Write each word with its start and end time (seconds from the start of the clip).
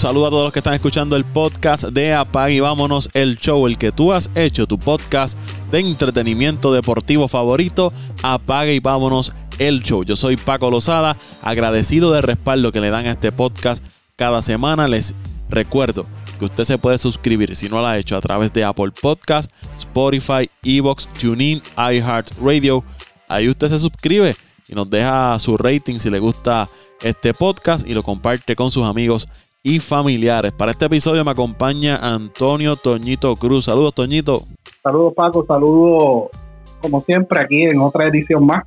Saludo 0.00 0.28
a 0.28 0.30
todos 0.30 0.44
los 0.44 0.52
que 0.54 0.60
están 0.60 0.72
escuchando 0.72 1.14
el 1.14 1.26
podcast 1.26 1.84
de 1.84 2.14
Apag 2.14 2.52
y 2.52 2.60
vámonos 2.60 3.10
el 3.12 3.36
show, 3.36 3.66
el 3.66 3.76
que 3.76 3.92
tú 3.92 4.14
has 4.14 4.30
hecho 4.34 4.66
tu 4.66 4.78
podcast 4.78 5.36
de 5.70 5.80
entretenimiento 5.80 6.72
deportivo 6.72 7.28
favorito. 7.28 7.92
Apaga 8.22 8.72
y 8.72 8.80
vámonos 8.80 9.34
el 9.58 9.82
show. 9.82 10.02
Yo 10.02 10.16
soy 10.16 10.38
Paco 10.38 10.70
Lozada, 10.70 11.18
agradecido 11.42 12.12
del 12.12 12.22
respaldo 12.22 12.72
que 12.72 12.80
le 12.80 12.88
dan 12.88 13.04
a 13.04 13.10
este 13.10 13.30
podcast 13.30 13.84
cada 14.16 14.40
semana. 14.40 14.88
Les 14.88 15.14
recuerdo 15.50 16.06
que 16.38 16.46
usted 16.46 16.64
se 16.64 16.78
puede 16.78 16.96
suscribir 16.96 17.54
si 17.54 17.68
no 17.68 17.82
lo 17.82 17.86
ha 17.86 17.98
hecho 17.98 18.16
a 18.16 18.22
través 18.22 18.54
de 18.54 18.64
Apple 18.64 18.92
Podcast, 19.02 19.52
Spotify, 19.76 20.48
Evox, 20.62 21.08
TuneIn, 21.20 21.60
iHeartRadio. 21.76 22.82
Ahí 23.28 23.50
usted 23.50 23.68
se 23.68 23.78
suscribe 23.78 24.34
y 24.66 24.74
nos 24.74 24.88
deja 24.88 25.38
su 25.38 25.58
rating 25.58 25.98
si 25.98 26.08
le 26.08 26.20
gusta 26.20 26.70
este 27.02 27.34
podcast 27.34 27.86
y 27.86 27.92
lo 27.92 28.02
comparte 28.02 28.56
con 28.56 28.70
sus 28.70 28.86
amigos 28.86 29.28
y 29.62 29.78
familiares. 29.80 30.52
Para 30.52 30.72
este 30.72 30.86
episodio 30.86 31.24
me 31.24 31.32
acompaña 31.32 31.96
Antonio 31.96 32.76
Toñito 32.76 33.36
Cruz. 33.36 33.66
Saludos, 33.66 33.94
Toñito. 33.94 34.42
Saludos, 34.82 35.12
Paco. 35.14 35.44
Saludos, 35.46 36.30
como 36.80 37.00
siempre, 37.00 37.42
aquí 37.42 37.64
en 37.64 37.78
otra 37.80 38.06
edición 38.06 38.46
más 38.46 38.64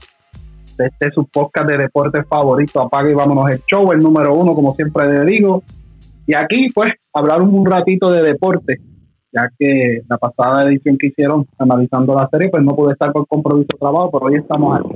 de 0.77 0.87
este 0.87 1.11
su 1.11 1.25
podcast 1.25 1.69
de 1.69 1.77
deportes 1.77 2.25
favorito. 2.27 2.81
Apaga 2.81 3.09
y 3.09 3.13
vámonos 3.13 3.49
el 3.51 3.61
show, 3.65 3.91
el 3.91 3.99
número 3.99 4.33
uno, 4.35 4.53
como 4.53 4.73
siempre 4.75 5.07
le 5.07 5.25
digo. 5.25 5.63
Y 6.27 6.35
aquí, 6.35 6.67
pues, 6.73 6.93
hablar 7.13 7.41
un 7.41 7.65
ratito 7.65 8.11
de 8.11 8.21
deporte, 8.21 8.77
ya 9.31 9.49
que 9.57 10.01
la 10.07 10.17
pasada 10.17 10.69
edición 10.69 10.97
que 10.97 11.07
hicieron 11.07 11.45
analizando 11.57 12.15
la 12.15 12.29
serie, 12.29 12.49
pues 12.49 12.63
no 12.63 12.75
pude 12.75 12.93
estar 12.93 13.11
por 13.11 13.27
compromiso 13.27 13.69
de 13.73 13.79
trabajo, 13.79 14.11
pero 14.11 14.25
hoy 14.25 14.35
estamos 14.35 14.79
aquí. 14.79 14.95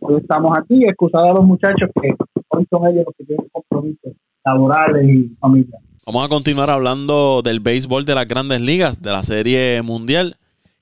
Hoy 0.00 0.16
estamos 0.20 0.58
aquí, 0.58 0.84
excusado 0.84 1.30
a 1.30 1.34
los 1.34 1.44
muchachos 1.44 1.90
que 2.00 2.14
hoy 2.48 2.66
son 2.68 2.86
ellos 2.88 3.04
los 3.06 3.16
que 3.16 3.24
tienen 3.24 3.46
compromisos 3.50 4.12
laborales 4.44 5.08
y 5.08 5.36
familiares. 5.40 5.80
Vamos 6.04 6.24
a 6.24 6.28
continuar 6.28 6.68
hablando 6.70 7.42
del 7.42 7.60
béisbol 7.60 8.04
de 8.04 8.14
las 8.14 8.26
grandes 8.26 8.60
ligas, 8.60 9.02
de 9.02 9.12
la 9.12 9.22
serie 9.22 9.82
mundial, 9.82 10.36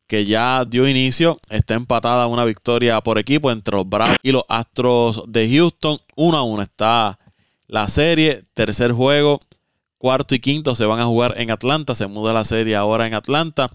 que 0.06 0.24
ya 0.24 0.64
dio 0.64 0.88
inicio. 0.88 1.36
Está 1.50 1.74
empatada 1.74 2.26
una 2.26 2.44
victoria 2.44 3.00
por 3.02 3.18
equipo 3.18 3.50
entre 3.50 3.76
los 3.76 3.88
Bravos 3.88 4.16
y 4.22 4.32
los 4.32 4.44
Astros 4.48 5.24
de 5.26 5.54
Houston. 5.54 5.98
Uno 6.16 6.38
a 6.38 6.42
uno 6.42 6.62
está 6.62 7.18
la 7.68 7.86
serie, 7.88 8.42
tercer 8.54 8.92
juego, 8.92 9.40
cuarto 9.98 10.34
y 10.34 10.40
quinto 10.40 10.74
se 10.74 10.86
van 10.86 11.00
a 11.00 11.04
jugar 11.04 11.34
en 11.36 11.50
Atlanta. 11.50 11.94
Se 11.94 12.06
muda 12.06 12.32
la 12.32 12.44
serie 12.44 12.74
ahora 12.76 13.06
en 13.06 13.12
Atlanta. 13.14 13.70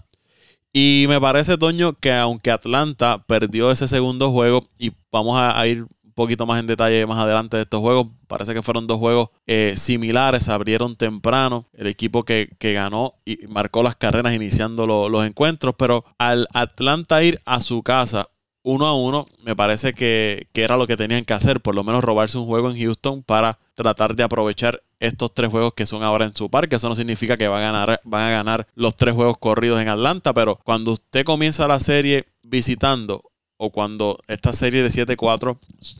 Y 0.72 1.06
me 1.08 1.20
parece, 1.20 1.56
Toño, 1.56 1.92
que 1.94 2.12
aunque 2.12 2.50
Atlanta 2.50 3.22
perdió 3.26 3.70
ese 3.70 3.88
segundo 3.88 4.30
juego, 4.32 4.66
y 4.78 4.90
vamos 5.10 5.38
a 5.40 5.66
ir 5.66 5.86
poquito 6.16 6.46
más 6.46 6.58
en 6.58 6.66
detalle 6.66 7.06
más 7.06 7.18
adelante 7.18 7.56
de 7.56 7.62
estos 7.62 7.80
juegos. 7.80 8.08
Parece 8.26 8.54
que 8.54 8.62
fueron 8.62 8.88
dos 8.88 8.98
juegos 8.98 9.28
eh, 9.46 9.74
similares, 9.76 10.44
se 10.44 10.50
abrieron 10.52 10.96
temprano. 10.96 11.64
El 11.74 11.86
equipo 11.86 12.24
que, 12.24 12.48
ganó 12.60 13.12
y 13.24 13.46
marcó 13.46 13.84
las 13.84 13.94
carreras 13.94 14.34
iniciando 14.34 14.86
los 14.86 15.24
encuentros, 15.24 15.76
pero 15.78 16.04
al 16.18 16.48
Atlanta 16.52 17.22
ir 17.22 17.40
a 17.44 17.60
su 17.60 17.82
casa 17.82 18.26
uno 18.68 18.84
a 18.84 18.96
uno, 18.96 19.28
me 19.44 19.54
parece 19.54 19.92
que, 19.92 20.48
era 20.52 20.76
lo 20.76 20.88
que 20.88 20.96
tenían 20.96 21.24
que 21.24 21.34
hacer, 21.34 21.60
por 21.60 21.76
lo 21.76 21.84
menos 21.84 22.02
robarse 22.02 22.36
un 22.36 22.46
juego 22.46 22.68
en 22.68 22.76
Houston 22.76 23.22
para 23.22 23.56
tratar 23.76 24.16
de 24.16 24.24
aprovechar 24.24 24.80
estos 24.98 25.32
tres 25.32 25.52
juegos 25.52 25.72
que 25.74 25.86
son 25.86 26.02
ahora 26.02 26.24
en 26.24 26.34
su 26.34 26.50
parque. 26.50 26.74
Eso 26.74 26.88
no 26.88 26.96
significa 26.96 27.36
que 27.36 27.46
van 27.46 27.62
a 27.62 27.70
ganar, 27.70 28.00
van 28.02 28.22
a 28.22 28.30
ganar 28.30 28.66
los 28.74 28.96
tres 28.96 29.14
juegos 29.14 29.38
corridos 29.38 29.80
en 29.80 29.88
Atlanta, 29.88 30.32
pero 30.32 30.58
cuando 30.64 30.90
usted 30.90 31.24
comienza 31.24 31.68
la 31.68 31.78
serie 31.78 32.24
visitando 32.42 33.22
o 33.58 33.70
cuando 33.70 34.18
esta 34.28 34.52
serie 34.52 34.82
de 34.82 34.88
7-4 34.88 35.56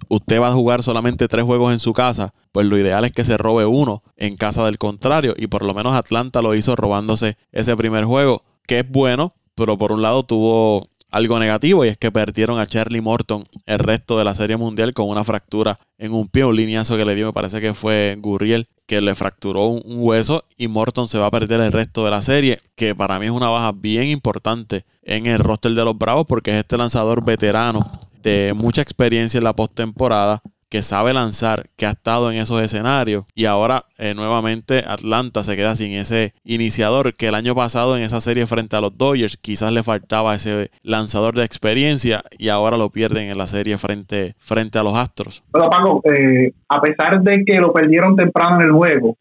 usted 0.09 0.41
va 0.41 0.49
a 0.49 0.53
jugar 0.53 0.83
solamente 0.83 1.28
tres 1.28 1.44
juegos 1.44 1.72
en 1.72 1.81
su 1.81 1.93
casa, 1.93 2.33
pues 2.53 2.67
lo 2.67 2.78
ideal 2.78 3.05
es 3.05 3.12
que 3.12 3.25
se 3.25 3.37
robe 3.37 3.67
uno 3.67 4.03
en 4.17 4.37
casa 4.37 4.65
del 4.65 4.78
contrario. 4.78 5.34
Y 5.37 5.47
por 5.47 5.65
lo 5.65 5.75
menos 5.75 5.95
Atlanta 5.95 6.43
lo 6.43 6.55
hizo 6.55 6.77
robándose 6.77 7.37
ese 7.53 7.77
primer 7.77 8.05
juego, 8.05 8.43
que 8.66 8.81
es 8.81 8.91
bueno, 8.91 9.33
pero 9.55 9.78
por 9.78 9.93
un 9.93 10.03
lado 10.03 10.22
tuvo 10.22 10.87
algo 11.16 11.38
negativo 11.38 11.84
y 11.84 11.88
es 11.88 11.97
que 11.97 12.12
perdieron 12.12 12.60
a 12.60 12.66
Charlie 12.66 13.00
Morton 13.00 13.43
el 13.65 13.78
resto 13.78 14.19
de 14.19 14.25
la 14.25 14.34
serie 14.34 14.59
mundial 14.59 14.93
con 14.93 15.09
una 15.09 15.25
fractura 15.25 15.78
en 15.97 16.12
un 16.12 16.28
pie, 16.28 16.44
un 16.44 16.54
lineazo 16.54 16.99
que 16.99 17.06
le 17.06 17.15
dio, 17.15 17.27
me 17.27 17.32
parece 17.32 17.59
que 17.62 17.72
fue 17.72 18.16
Gurriel 18.19 18.66
que 18.87 19.00
le 19.00 19.15
fracturó 19.15 19.66
un, 19.66 19.82
hueso 19.87 20.44
y 20.59 20.69
Morton 20.69 21.09
se 21.09 21.16
va 21.16 21.27
a 21.27 21.31
perder 21.31 21.62
el 21.62 21.72
resto 21.72 22.04
de 22.04 22.10
la 22.10 22.21
serie, 22.21 22.60
que 22.77 22.94
para 22.94 23.19
mí 23.19 23.27
es 23.27 23.32
una 23.32 23.49
baja 23.49 23.72
bien 23.72 24.09
importante 24.09 24.84
en 25.04 25.27
el 25.27 25.38
roster 25.38 25.72
de 25.72 25.84
los 25.84 25.97
Bravos 25.97 26.27
porque 26.28 26.50
es 26.50 26.59
este 26.59 26.77
lanzador 26.77 27.25
veterano 27.25 27.91
de 28.22 28.53
mucha 28.54 28.83
experiencia 28.83 29.38
en 29.38 29.44
la 29.44 29.54
postemporada 29.54 30.43
que 30.71 30.82
sabe 30.82 31.15
lanzar, 31.15 31.65
que 31.77 31.87
ha 31.87 31.91
estado 31.91 32.31
en 32.31 32.38
esos 32.38 32.60
escenarios 32.60 33.25
y 33.34 33.44
ahora 33.44 33.82
eh, 33.99 34.15
nuevamente 34.15 34.82
Atlanta 34.87 35.43
se 35.43 35.56
queda 35.56 35.77
sin 35.77 35.93
ese 35.93 36.32
iniciador 36.44 37.15
que 37.15 37.28
el 37.28 37.34
año 37.34 37.54
pasado 37.54 37.97
en 37.97 38.03
esa 38.03 38.21
serie 38.21 38.47
frente 38.47 38.77
a 38.77 38.81
los 38.81 38.99
Dodgers 38.99 39.37
quizás 39.37 39.72
le 39.72 39.82
faltaba 39.82 40.34
ese 40.34 40.71
lanzador 40.82 41.34
de 41.34 41.44
experiencia 41.44 42.22
y 42.38 42.49
ahora 42.49 42.77
lo 42.77 42.91
pierden 42.91 43.31
en 43.31 43.38
la 43.38 43.47
serie 43.47 43.78
frente, 43.78 44.34
frente 44.41 44.78
a 44.78 44.82
los 44.82 44.97
Astros. 44.97 45.43
Pero 45.53 45.71
Paco, 45.71 46.03
eh, 46.04 46.53
a 46.69 46.81
pesar 46.81 47.22
de 47.22 47.44
que 47.44 47.60
lo 47.60 47.72
perdieron 47.72 48.16
temprano 48.16 48.60
en 48.60 48.66
el 48.66 48.72
juego, 48.72 49.16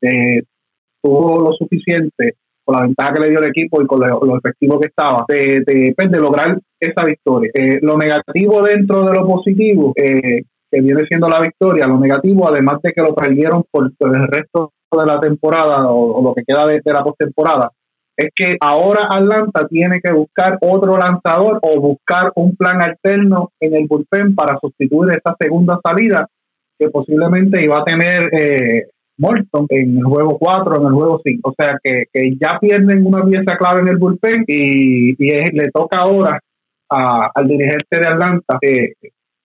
eh, 0.00 0.42
tuvo 1.02 1.40
lo 1.40 1.52
suficiente 1.52 2.34
con 2.64 2.76
la 2.76 2.82
ventaja 2.82 3.12
que 3.12 3.20
le 3.20 3.30
dio 3.30 3.40
el 3.40 3.50
equipo 3.50 3.82
y 3.82 3.86
con 3.86 4.00
lo, 4.00 4.38
efectivo 4.38 4.80
que 4.80 4.88
estaba, 4.88 5.24
de, 5.28 5.92
pues, 5.94 6.10
de, 6.10 6.18
lograr 6.18 6.58
esa 6.80 7.04
victoria. 7.04 7.50
lo 7.82 7.98
negativo 7.98 8.62
dentro 8.62 9.04
de 9.06 9.12
lo 9.12 9.26
positivo, 9.26 9.92
eh, 9.96 10.44
que 10.74 10.80
viene 10.80 11.04
siendo 11.06 11.28
la 11.28 11.40
victoria, 11.40 11.86
lo 11.86 11.98
negativo, 11.98 12.48
además 12.48 12.82
de 12.82 12.92
que 12.92 13.02
lo 13.02 13.14
perdieron 13.14 13.64
por, 13.70 13.92
el 14.00 14.26
resto 14.28 14.72
de 14.90 15.06
la 15.06 15.20
temporada 15.20 15.88
o, 15.88 16.22
lo 16.22 16.34
que 16.34 16.42
queda 16.44 16.66
de, 16.66 16.80
la 16.84 17.02
postemporada, 17.02 17.70
es 18.16 18.30
que 18.34 18.56
ahora 18.60 19.08
Atlanta 19.10 19.66
tiene 19.68 20.00
que 20.00 20.12
buscar 20.12 20.58
otro 20.60 20.96
lanzador 20.96 21.58
o 21.62 21.80
buscar 21.80 22.32
un 22.36 22.56
plan 22.56 22.80
alterno 22.80 23.50
en 23.60 23.74
el 23.74 23.86
bullpen 23.88 24.34
para 24.34 24.58
sustituir 24.60 25.12
esta 25.12 25.34
segunda 25.38 25.80
salida 25.84 26.28
que 26.78 26.88
posiblemente 26.90 27.62
iba 27.64 27.78
a 27.78 27.84
tener 27.84 28.30
eh, 28.32 28.86
Morton 29.18 29.66
en 29.68 29.98
el 29.98 30.04
juego 30.04 30.38
4, 30.38 30.76
en 30.80 30.86
el 30.86 30.92
juego 30.92 31.20
5. 31.22 31.50
O 31.50 31.54
sea 31.56 31.78
que, 31.82 32.06
ya 32.40 32.58
pierden 32.60 33.06
una 33.06 33.24
pieza 33.24 33.56
clave 33.56 33.80
en 33.80 33.88
el 33.88 33.96
bullpen 33.96 34.44
y, 34.46 35.14
le 35.16 35.70
toca 35.72 35.98
ahora 35.98 36.40
al 36.88 37.48
dirigente 37.48 37.98
de 37.98 38.08
Atlanta 38.08 38.58
eh, 38.62 38.92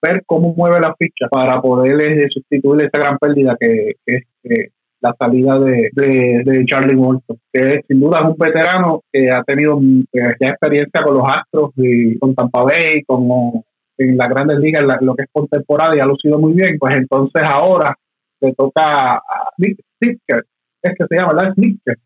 ver 0.02 0.22
cómo 0.26 0.54
mueve 0.54 0.80
la 0.80 0.94
ficha 0.96 1.28
para 1.30 1.60
poder 1.60 2.00
eh, 2.00 2.28
sustituir 2.30 2.84
esta 2.84 2.98
gran 2.98 3.18
pérdida 3.18 3.56
que, 3.58 3.96
es 4.06 4.24
eh, 4.44 4.70
la 5.00 5.14
salida 5.18 5.58
de, 5.58 5.90
de, 5.94 6.64
Charlie 6.66 6.96
Morton, 6.96 7.38
que 7.52 7.82
sin 7.88 8.00
duda 8.00 8.18
es 8.20 8.26
un 8.26 8.36
veterano 8.36 9.02
que 9.10 9.30
ha 9.30 9.42
tenido 9.44 9.80
ya 10.12 10.48
experiencia 10.48 11.02
con 11.02 11.14
los 11.14 11.26
Astros 11.26 11.70
y 11.76 12.18
con 12.18 12.34
Tampa 12.34 12.64
Bay, 12.64 13.02
como 13.06 13.64
en 13.96 14.16
las 14.16 14.28
grandes 14.28 14.58
ligas, 14.58 14.82
lo 15.00 15.14
que 15.14 15.22
es 15.22 15.28
por 15.32 15.48
temporada, 15.48 15.96
y 15.96 16.00
ha 16.00 16.06
lucido 16.06 16.38
muy 16.38 16.52
bien, 16.52 16.78
pues 16.78 16.96
entonces 16.96 17.42
ahora 17.44 17.96
le 18.40 18.52
toca 18.54 19.14
a 19.14 19.52
Sticker, 19.56 20.44
es 20.82 20.94
que 20.98 21.06
se 21.06 21.16
llama, 21.16 21.32
¿verdad? 21.34 21.52
Sticker, 21.52 21.96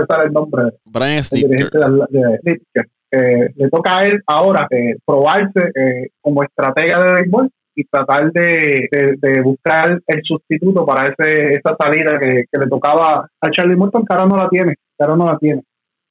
estar 0.00 0.26
el 0.26 0.32
nombre. 0.32 0.62
Brian 0.84 1.24
Sticker. 1.24 1.70
Eh, 3.12 3.52
le 3.56 3.68
toca 3.68 3.98
a 3.98 4.04
él 4.04 4.22
ahora 4.24 4.68
eh, 4.70 4.96
probarse 5.04 5.72
eh, 5.74 6.10
como 6.20 6.44
estratega 6.44 7.00
de 7.00 7.12
béisbol 7.12 7.50
y 7.74 7.84
tratar 7.84 8.30
de, 8.30 8.88
buscar 9.42 10.00
el 10.06 10.22
sustituto 10.22 10.86
para 10.86 11.08
ese 11.08 11.54
esa 11.54 11.76
salida 11.76 12.18
que, 12.20 12.44
le 12.52 12.68
tocaba 12.68 13.28
a 13.40 13.50
Charlie 13.50 13.76
Morton, 13.76 14.04
que 14.04 14.14
ahora 14.14 14.26
no 14.26 14.36
la 14.36 14.48
tiene, 14.48 14.74
que 14.74 15.06
no 15.06 15.26
la 15.26 15.38
tiene. 15.38 15.62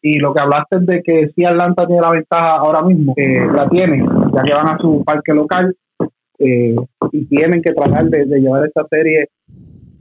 Y 0.02 0.20
lo 0.20 0.34
que 0.34 0.42
hablaste 0.42 0.80
de 0.80 1.02
que 1.02 1.30
si 1.36 1.46
Atlanta 1.46 1.86
tiene 1.86 2.02
la 2.02 2.12
ventaja 2.12 2.56
ahora 2.56 2.82
mismo, 2.82 3.14
la 3.18 3.68
tiene, 3.70 4.06
ya 4.34 4.42
que 4.44 4.54
van 4.54 4.70
a 4.70 4.78
su 4.80 5.04
parque 5.06 5.34
local 5.34 5.76
y 6.38 7.26
tienen 7.28 7.62
que 7.62 7.74
tratar 7.74 8.06
de, 8.06 8.26
llevar 8.26 8.66
esta 8.66 8.86
serie 8.90 9.28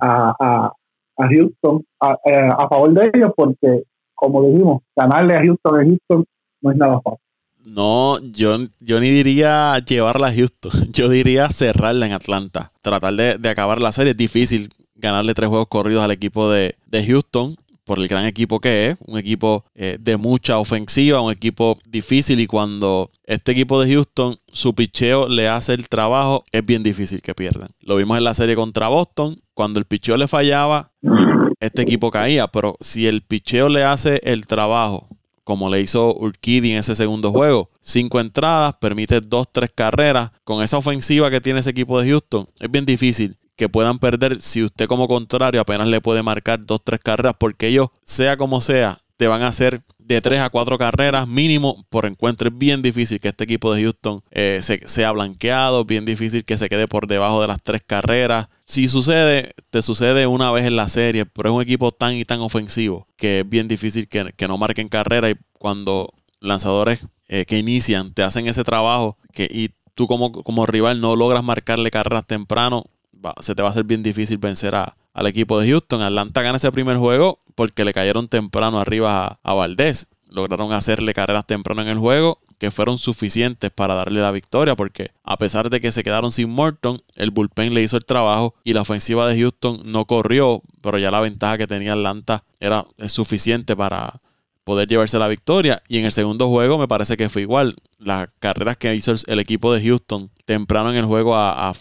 a, 0.01 0.35
a, 0.39 0.73
a 1.19 1.29
Houston 1.29 1.85
a, 2.01 2.17
a, 2.57 2.69
favor 2.69 2.93
de 2.93 3.11
ellos, 3.13 3.33
porque 3.37 3.83
como 4.15 4.43
dijimos, 4.45 4.83
ganarle 4.97 5.35
a 5.35 5.43
Houston 5.45 5.81
en 5.81 5.89
Houston 5.89 6.25
no 6.61 6.71
es 6.71 6.77
nada 6.77 7.01
fácil. 7.01 7.29
No, 7.65 8.19
yo, 8.33 8.59
yo 8.81 9.01
ni 9.01 9.11
diría 9.11 9.79
llevarla 9.87 10.29
a 10.29 10.35
Houston. 10.35 10.73
Yo 10.93 11.09
diría 11.09 11.49
cerrarla 11.51 12.07
en 12.07 12.13
Atlanta. 12.13 12.71
Tratar 12.83 13.15
de, 13.15 13.49
acabar 13.49 13.81
la 13.81 13.93
serie. 13.93 14.13
Es 14.13 14.17
difícil 14.17 14.71
ganarle 14.97 15.35
tres 15.35 15.49
juegos 15.49 15.69
corridos 15.69 16.03
al 16.03 16.11
equipo 16.11 16.51
de, 16.51 16.75
Houston 17.07 17.57
por 17.85 17.99
el 17.99 18.09
gran 18.09 18.27
equipo 18.27 18.61
que 18.61 18.91
es, 18.91 18.99
un 19.07 19.19
equipo 19.19 19.65
eh, 19.75 19.97
de 19.99 20.19
mucha 20.19 20.59
ofensiva, 20.59 21.23
un 21.23 21.33
equipo 21.33 21.79
difícil 21.87 22.39
y 22.39 22.47
cuando 22.47 23.09
este 23.25 23.53
equipo 23.53 23.81
de 23.81 23.91
Houston, 23.95 24.37
su 24.53 24.75
picheo 24.75 25.27
le 25.27 25.49
hace 25.49 25.73
el 25.73 25.89
trabajo, 25.89 26.45
es 26.53 26.67
bien 26.67 26.83
difícil 26.83 27.23
que 27.23 27.35
pierdan. 27.35 27.69
Lo 27.81 27.97
vimos 27.97 28.19
en 28.19 28.25
la 28.25 28.35
serie 28.35 28.57
contra 28.57 28.89
Boston, 28.89 29.39
cuando 29.55 29.81
el 29.81 29.87
picheo 29.87 30.19
le 30.19 30.29
fallaba, 30.29 30.91
este 31.61 31.81
equipo 31.81 32.11
caía, 32.11 32.47
pero 32.47 32.77
si 32.81 33.07
el 33.07 33.23
picheo 33.23 33.71
le 33.71 33.85
hace 33.85 34.21
el 34.23 34.47
trabajo 34.47 35.07
como 35.49 35.71
le 35.71 35.81
hizo 35.81 36.15
Urquidy 36.15 36.73
en 36.73 36.77
ese 36.77 36.95
segundo 36.95 37.33
juego. 37.33 37.71
Cinco 37.81 38.21
entradas, 38.21 38.75
permite 38.75 39.23
dos, 39.23 39.49
tres 39.51 39.71
carreras. 39.75 40.31
Con 40.45 40.63
esa 40.63 40.77
ofensiva 40.77 41.31
que 41.31 41.41
tiene 41.41 41.61
ese 41.61 41.71
equipo 41.71 41.99
de 41.99 42.11
Houston, 42.11 42.47
es 42.61 42.71
bien 42.71 42.85
difícil 42.85 43.35
que 43.57 43.67
puedan 43.67 43.99
perder 43.99 44.43
si 44.43 44.63
usted 44.63 44.87
como 44.87 45.09
contrario 45.09 45.63
apenas 45.63 45.89
le 45.89 46.03
puede 46.03 46.23
marcar 46.23 46.67
dos, 46.67 46.83
tres 46.85 47.01
carreras, 47.01 47.35
porque 47.39 47.69
ellos, 47.69 47.89
sea 48.05 48.37
como 48.37 48.61
sea, 48.61 48.99
te 49.17 49.27
van 49.27 49.41
a 49.41 49.47
hacer 49.47 49.81
de 49.99 50.21
tres 50.21 50.43
a 50.43 50.51
cuatro 50.51 50.77
carreras 50.77 51.27
mínimo 51.27 51.83
por 51.89 52.05
encuentro. 52.05 52.51
Es 52.51 52.59
bien 52.59 52.83
difícil 52.83 53.19
que 53.19 53.29
este 53.29 53.45
equipo 53.45 53.73
de 53.73 53.85
Houston 53.85 54.21
eh, 54.33 54.61
se, 54.61 54.87
sea 54.87 55.13
blanqueado, 55.13 55.87
bien 55.87 56.05
difícil 56.05 56.45
que 56.45 56.59
se 56.59 56.69
quede 56.69 56.87
por 56.87 57.07
debajo 57.07 57.41
de 57.41 57.49
las 57.49 57.63
tres 57.63 57.81
carreras. 57.87 58.49
Si 58.69 58.87
sucede, 58.87 59.55
te 59.71 59.81
sucede 59.81 60.27
una 60.27 60.51
vez 60.51 60.67
en 60.67 60.77
la 60.77 60.89
serie, 60.89 61.25
pero 61.25 61.49
es 61.49 61.55
un 61.55 61.63
equipo 61.63 61.91
tan 61.91 62.15
y 62.15 62.27
tan 62.27 62.41
ofensivo 62.41 63.07
que 63.17 63.41
es 63.41 63.49
bien 63.49 63.67
difícil 63.67 64.09
que, 64.09 64.47
no 64.47 64.59
marquen 64.59 64.91
carrera 64.91 65.31
y 65.31 65.35
cuando 65.59 66.13
lanzadores 66.41 67.01
eh, 67.29 67.47
que 67.47 67.57
inician 67.57 68.13
te 68.13 68.23
hacen 68.23 68.47
ese 68.47 68.65
trabajo 68.65 69.17
y 69.35 69.71
tú 69.95 70.07
como, 70.07 70.67
rival 70.67 71.01
no 71.01 71.17
logras 71.17 71.43
marcarle 71.43 71.91
carreras 71.91 72.27
temprano, 72.27 72.85
se 73.41 73.55
te 73.55 73.63
va 73.63 73.69
a 73.69 73.71
hacer 73.71 73.85
bien 73.85 74.03
difícil 74.03 74.37
vencer 74.37 74.75
a, 74.75 74.95
al 75.15 75.27
equipo 75.27 75.59
de 75.59 75.71
Houston. 75.71 76.03
Atlanta 76.03 76.43
gana 76.43 76.59
ese 76.59 76.71
primer 76.71 76.99
juego 76.99 77.39
porque 77.55 77.87
le 77.87 77.95
cayeron 77.95 78.29
temprano 78.29 78.81
arriba 78.81 79.39
a, 79.43 79.55
Valdés. 79.55 80.09
Lograron 80.31 80.73
hacerle 80.73 81.15
carreras 81.15 81.47
temprano 81.47 81.83
en 81.83 81.89
el 81.89 81.99
juego 81.99 82.39
que 82.59 82.71
fueron 82.71 82.99
suficientes 82.99 83.71
para 83.71 83.95
darle 83.95 84.21
la 84.21 84.33
victoria 84.33 84.75
porque 84.75 85.11
a 85.23 85.37
pesar 85.37 85.71
de 85.71 85.81
que 85.81 85.93
se 85.93 86.03
quedaron 86.03 86.33
sin 86.33 86.51
Morton, 86.51 87.01
el 87.15 87.31
bullpen 87.31 87.73
le 87.73 87.83
hizo 87.83 87.97
el 87.97 88.05
trabajo 88.05 88.55
y 88.65 88.73
la 88.73 88.83
ofensiva 88.83 89.29
de 89.29 89.41
Houston 89.41 89.83
no 89.85 90.05
corrió, 90.05 90.61
pero 90.83 90.99
ya 90.99 91.11
la 91.11 91.21
ventaja 91.21 91.59
que 91.59 91.67
tenía 91.67 91.93
Atlanta 91.93 92.43
era 92.61 92.85
suficiente 93.07 93.77
para 93.77 94.13
poder 94.65 94.89
llevarse 94.89 95.19
la 95.19 95.29
victoria 95.29 95.83
y 95.89 95.99
en 95.99 96.05
el 96.05 96.13
segundo 96.13 96.49
juego 96.49 96.79
me 96.79 96.89
parece 96.89 97.17
que 97.17 97.31
fue 97.31 97.43
igual. 97.43 97.75
Las 97.99 98.29
carreras 98.41 98.77
que 98.77 98.95
hizo 98.95 99.15
el 99.27 99.39
equipo 99.39 99.73
de 99.73 99.83
Houston 99.83 100.29
temprano 100.45 100.91
en 100.91 100.97
el 100.97 101.07
juego 101.07 101.37
a, 101.37 101.69
a 101.69 101.75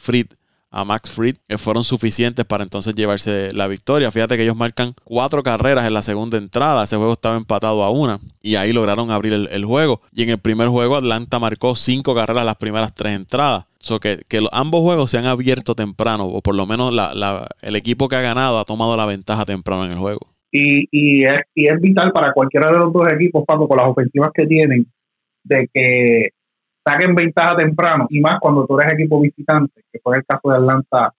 a 0.72 0.84
Max 0.84 1.12
Fried 1.12 1.36
que 1.48 1.58
fueron 1.58 1.84
suficientes 1.84 2.46
para 2.46 2.64
entonces 2.64 2.94
llevarse 2.96 3.54
la 3.54 3.68
victoria. 3.68 4.12
Fíjate 4.12 4.36
que 4.36 4.44
ellos 4.44 4.58
marcan 4.58 4.94
cuatro 5.04 5.44
carreras 5.44 5.88
en 5.88 5.94
la 5.94 6.02
segunda 6.02 6.38
entrada. 6.38 6.84
Ese 6.84 6.98
juego 6.98 7.14
estaba 7.14 7.38
empatado 7.38 7.84
a 7.84 7.92
una 7.92 8.20
y 8.42 8.56
ahí 8.56 8.74
lograron 8.74 9.12
abrir 9.12 9.34
el, 9.34 9.66
juego. 9.66 10.02
Y 10.12 10.24
en 10.24 10.30
el 10.30 10.38
primer 10.40 10.68
juego 10.68 10.96
Atlanta 10.96 11.40
marcó 11.40 11.76
cinco 11.76 12.14
carreras 12.16 12.46
las 12.46 12.58
primeras 12.58 12.94
tres 12.94 13.16
entradas. 13.16 13.66
So 13.80 14.00
que, 14.00 14.18
que 14.28 14.46
ambos 14.52 14.82
juegos 14.82 15.12
se 15.12 15.18
han 15.18 15.26
abierto 15.26 15.74
temprano, 15.74 16.26
o 16.26 16.42
por 16.42 16.56
lo 16.56 16.66
menos 16.66 16.94
el 17.62 17.76
equipo 17.76 18.10
que 18.10 18.18
ha 18.18 18.22
ganado 18.22 18.60
ha 18.60 18.66
tomado 18.66 18.98
la 18.98 19.06
ventaja 19.06 19.46
temprano 19.46 19.86
en 19.86 19.92
el 19.92 19.98
juego. 19.98 20.20
Y, 20.52 20.88
y, 20.92 21.24
es, 21.24 21.36
y 21.56 21.68
es 21.68 21.80
vital 21.80 22.12
para 22.12 22.34
cualquiera 22.34 22.70
de 22.70 22.80
los 22.80 22.92
dos 22.92 23.04
equipos, 23.14 23.44
cuando 23.48 23.68
con 23.68 23.78
las 23.78 23.88
ofensivas 23.88 24.32
que 24.34 24.46
tienen, 24.46 24.88
de 25.44 25.70
que 25.74 26.30
saquen 26.88 27.16
ventaja 27.16 27.56
temprano 27.58 28.08
y 28.10 28.22
más 28.22 28.40
cuando 28.40 28.66
tú 28.66 28.80
eres 28.80 28.94
equipo 28.94 29.20
visitante, 29.20 29.82
que 29.92 30.00
fue 30.00 30.18
el 30.18 30.26
caso 30.26 30.50
de 30.50 30.58
Atlanta 30.58 31.14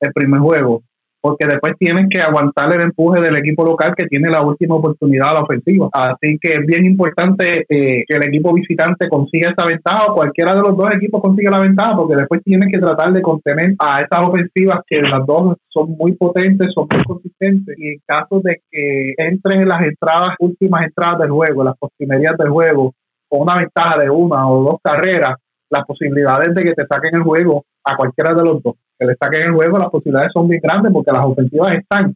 el 0.00 0.12
primer 0.12 0.40
juego, 0.40 0.82
porque 1.20 1.46
después 1.46 1.74
tienen 1.78 2.08
que 2.08 2.20
aguantar 2.20 2.72
el 2.74 2.80
empuje 2.80 3.20
del 3.20 3.36
equipo 3.36 3.64
local 3.64 3.94
que 3.94 4.06
tiene 4.06 4.30
la 4.30 4.42
última 4.42 4.76
oportunidad 4.76 5.28
a 5.28 5.34
la 5.34 5.40
ofensiva. 5.40 5.88
Así 5.92 6.38
que 6.40 6.54
es 6.54 6.66
bien 6.66 6.86
importante 6.86 7.66
eh, 7.68 8.04
que 8.08 8.16
el 8.16 8.26
equipo 8.26 8.54
visitante 8.54 9.08
consiga 9.08 9.50
esa 9.50 9.68
ventaja 9.68 10.06
o 10.06 10.14
cualquiera 10.14 10.54
de 10.54 10.62
los 10.62 10.76
dos 10.76 10.88
equipos 10.94 11.20
consiga 11.20 11.50
la 11.50 11.60
ventaja, 11.60 11.94
porque 11.96 12.16
después 12.16 12.42
tienen 12.42 12.70
que 12.70 12.78
tratar 12.78 13.12
de 13.12 13.20
contener 13.20 13.74
a 13.78 14.02
esas 14.02 14.26
ofensivas 14.26 14.80
que 14.86 15.02
las 15.02 15.26
dos 15.26 15.58
son 15.68 15.90
muy 15.98 16.12
potentes, 16.12 16.72
son 16.74 16.88
muy 16.90 17.04
consistentes 17.04 17.78
y 17.78 17.88
en 17.88 18.00
caso 18.06 18.40
de 18.42 18.62
que 18.70 19.14
entren 19.18 19.60
en 19.60 19.68
las 19.68 19.82
entradas, 19.82 20.36
últimas 20.38 20.86
entradas 20.86 21.20
del 21.20 21.30
juego, 21.30 21.64
las 21.64 21.76
postrimerías 21.76 22.36
del 22.38 22.48
juego, 22.48 22.94
con 23.30 23.42
una 23.42 23.54
ventaja 23.54 23.96
de 24.00 24.10
una 24.10 24.50
o 24.50 24.62
dos 24.64 24.80
carreras, 24.82 25.38
las 25.70 25.86
posibilidades 25.86 26.52
de 26.52 26.64
que 26.64 26.74
te 26.74 26.86
saquen 26.86 27.14
el 27.14 27.22
juego 27.22 27.64
a 27.84 27.96
cualquiera 27.96 28.34
de 28.34 28.42
los 28.42 28.60
dos, 28.60 28.74
que 28.98 29.06
le 29.06 29.14
saquen 29.14 29.42
el 29.46 29.54
juego, 29.54 29.78
las 29.78 29.88
posibilidades 29.88 30.32
son 30.34 30.48
bien 30.48 30.60
grandes 30.60 30.92
porque 30.92 31.12
las 31.12 31.24
ofensivas 31.24 31.72
están. 31.72 32.14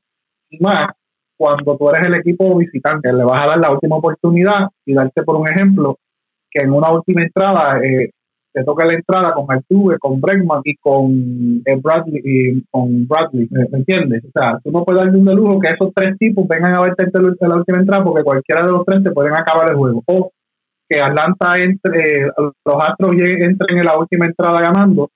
Y 0.50 0.58
más, 0.58 0.90
cuando 1.37 1.76
tú 1.76 1.88
eres 1.88 2.08
el 2.08 2.16
equipo 2.16 2.56
visitante, 2.56 3.12
le 3.12 3.22
vas 3.22 3.44
a 3.44 3.46
dar 3.46 3.58
la 3.58 3.70
última 3.70 3.96
oportunidad 3.96 4.69
y 4.84 4.93
darte 4.93 5.22
por 5.22 5.37
un 5.37 5.49
ejemplo, 5.49 5.99
que 6.50 6.64
en 6.64 6.72
una 6.72 6.90
última 6.90 7.22
entrada 7.22 7.78
eh, 7.84 8.10
te 8.52 8.64
toca 8.64 8.84
la 8.84 8.94
entrada 8.94 9.34
con 9.34 9.46
Altuve, 9.49 9.99
con 9.99 10.20
Bregman 10.20 10.62
y 10.64 10.76
con 10.76 11.62
eh, 11.64 11.81
Bradley, 11.81 12.22
y 12.25 12.64
con 12.70 13.06
Bradley, 13.06 13.49
¿me, 13.50 13.78
entiendes? 13.78 14.25
O 14.25 14.31
sea, 14.32 14.58
tú 14.62 14.72
no 14.72 14.84
puedes 14.84 15.02
darle 15.02 15.19
un 15.19 15.25
de 15.25 15.34
lujo 15.34 15.60
que 15.60 15.75
esos 15.75 15.93
tres 15.94 16.19
tipos 16.19 16.46
vengan 16.49 16.75
a 16.75 16.81
verte 16.81 17.05
en 17.05 17.49
la 17.49 17.56
última 17.56 17.78
entrada 17.78 18.05
porque 18.05 18.25
cualquiera 18.25 18.62
de 18.62 18.72
los 18.72 18.84
tres 18.84 19.02
te 19.02 19.12
pueden 19.12 19.32
acabar 19.32 19.70
el 19.70 19.76
juego. 19.76 20.02
O 20.06 20.31
que 20.88 21.00
Atlanta 21.00 21.54
entre, 21.56 22.31
los 22.36 22.76
Astros 22.81 23.12
entren 23.12 23.78
en 23.78 23.84
la 23.84 23.98
última 23.98 24.26
entrada 24.26 24.60
ganando 24.60 25.10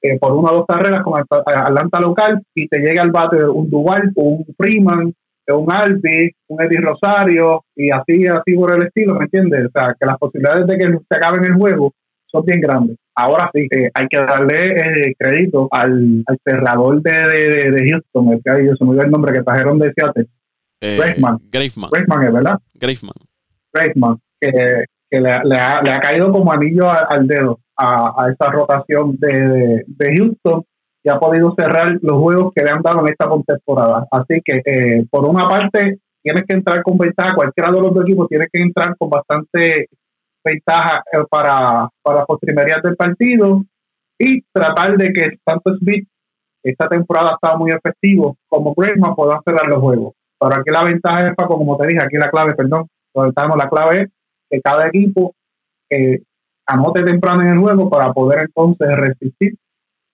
eh, 0.00 0.18
por 0.18 0.32
una 0.32 0.50
o 0.50 0.56
dos 0.56 0.66
carreras 0.66 1.02
con 1.02 1.14
Atlanta 1.20 2.00
local 2.00 2.42
y 2.54 2.66
te 2.68 2.80
llega 2.80 3.02
al 3.02 3.12
bate 3.12 3.44
un 3.44 3.70
Duval, 3.70 4.10
un 4.16 4.44
Freeman, 4.56 5.14
un 5.48 5.72
Albi, 5.72 6.30
un 6.48 6.62
Eddie 6.62 6.80
Rosario 6.80 7.64
y 7.76 7.90
así, 7.90 8.26
así 8.26 8.54
por 8.54 8.74
el 8.74 8.86
estilo, 8.86 9.14
¿me 9.14 9.24
entiendes? 9.24 9.66
O 9.66 9.70
sea, 9.70 9.94
que 9.98 10.06
las 10.06 10.18
posibilidades 10.18 10.66
de 10.66 10.78
que 10.78 10.86
se 10.86 11.16
acaben 11.16 11.44
el 11.44 11.54
juego 11.54 11.92
son 12.26 12.44
bien 12.44 12.60
grandes. 12.60 12.96
Ahora 13.14 13.50
sí, 13.52 13.68
eh, 13.70 13.90
hay 13.92 14.08
que 14.08 14.18
darle 14.18 14.66
eh, 14.66 15.14
crédito 15.18 15.68
al, 15.70 16.24
cerrador 16.42 17.02
de, 17.02 17.10
de, 17.10 17.70
de 17.70 17.90
Houston, 17.90 18.32
el 18.32 18.42
que 18.42 18.76
se 18.76 18.84
me 18.84 18.94
dio 18.94 19.02
el 19.02 19.10
nombre 19.10 19.34
que 19.34 19.42
trajeron 19.42 19.78
de 19.78 19.92
Seattle. 19.92 20.26
Eh, 20.80 20.96
Graveman. 20.96 21.38
Graveman 21.52 22.22
es, 22.26 22.32
¿verdad? 22.32 22.58
Graveman. 22.74 23.14
Graveman, 23.72 24.16
que 24.40 24.84
que 25.12 25.20
le, 25.20 25.30
ha, 25.30 25.44
le, 25.44 25.90
ha, 25.92 26.00
caído 26.00 26.32
como 26.32 26.50
anillo 26.50 26.88
al, 26.88 27.26
dedo 27.26 27.60
a, 27.76 28.24
a, 28.24 28.30
esa 28.32 28.50
rotación 28.50 29.14
de, 29.18 29.84
de, 29.86 30.16
Houston 30.16 30.64
y 31.04 31.10
ha 31.10 31.20
podido 31.20 31.54
cerrar 31.54 31.98
los 32.00 32.18
juegos 32.18 32.52
que 32.54 32.64
le 32.64 32.70
han 32.70 32.80
dado 32.80 33.00
en 33.00 33.12
esta 33.12 33.28
temporada. 33.46 34.06
Así 34.10 34.40
que, 34.42 34.62
eh, 34.64 35.04
por 35.10 35.28
una 35.28 35.46
parte, 35.46 35.98
tienes 36.22 36.46
que 36.46 36.56
entrar 36.56 36.82
con 36.82 36.96
ventaja, 36.96 37.34
cualquiera 37.34 37.70
de 37.70 37.80
los 37.82 37.92
dos 37.92 38.04
equipos 38.04 38.26
tiene 38.28 38.46
que 38.50 38.62
entrar 38.62 38.96
con 38.96 39.10
bastante 39.10 39.88
ventaja 40.42 41.02
eh, 41.12 41.24
para, 41.28 41.90
para 42.02 42.24
postrimerías 42.24 42.82
del 42.82 42.96
partido 42.96 43.62
y 44.18 44.40
tratar 44.50 44.96
de 44.96 45.12
que 45.12 45.38
tanto 45.44 45.76
Smith, 45.76 46.08
esta 46.62 46.88
temporada 46.88 47.32
ha 47.32 47.34
estado 47.34 47.58
muy 47.58 47.70
efectivo, 47.70 48.36
como 48.48 48.72
Bregman 48.74 49.14
puedan 49.14 49.42
cerrar 49.44 49.68
los 49.68 49.80
juegos. 49.80 50.14
Pero 50.40 50.54
aquí 50.54 50.70
la 50.70 50.84
ventaja 50.84 51.28
es, 51.28 51.34
para 51.34 51.48
como 51.48 51.76
te 51.76 51.88
dije, 51.88 52.00
aquí 52.02 52.16
la 52.16 52.30
clave, 52.30 52.54
perdón, 52.54 52.86
estamos, 53.28 53.58
la 53.58 53.68
clave 53.68 54.02
es 54.04 54.10
que 54.52 54.60
cada 54.60 54.86
equipo 54.86 55.34
eh, 55.90 56.22
anote 56.66 57.02
temprano 57.02 57.42
en 57.42 57.48
el 57.48 57.58
juego 57.58 57.88
para 57.88 58.12
poder 58.12 58.40
entonces 58.40 58.88
resistir 58.94 59.56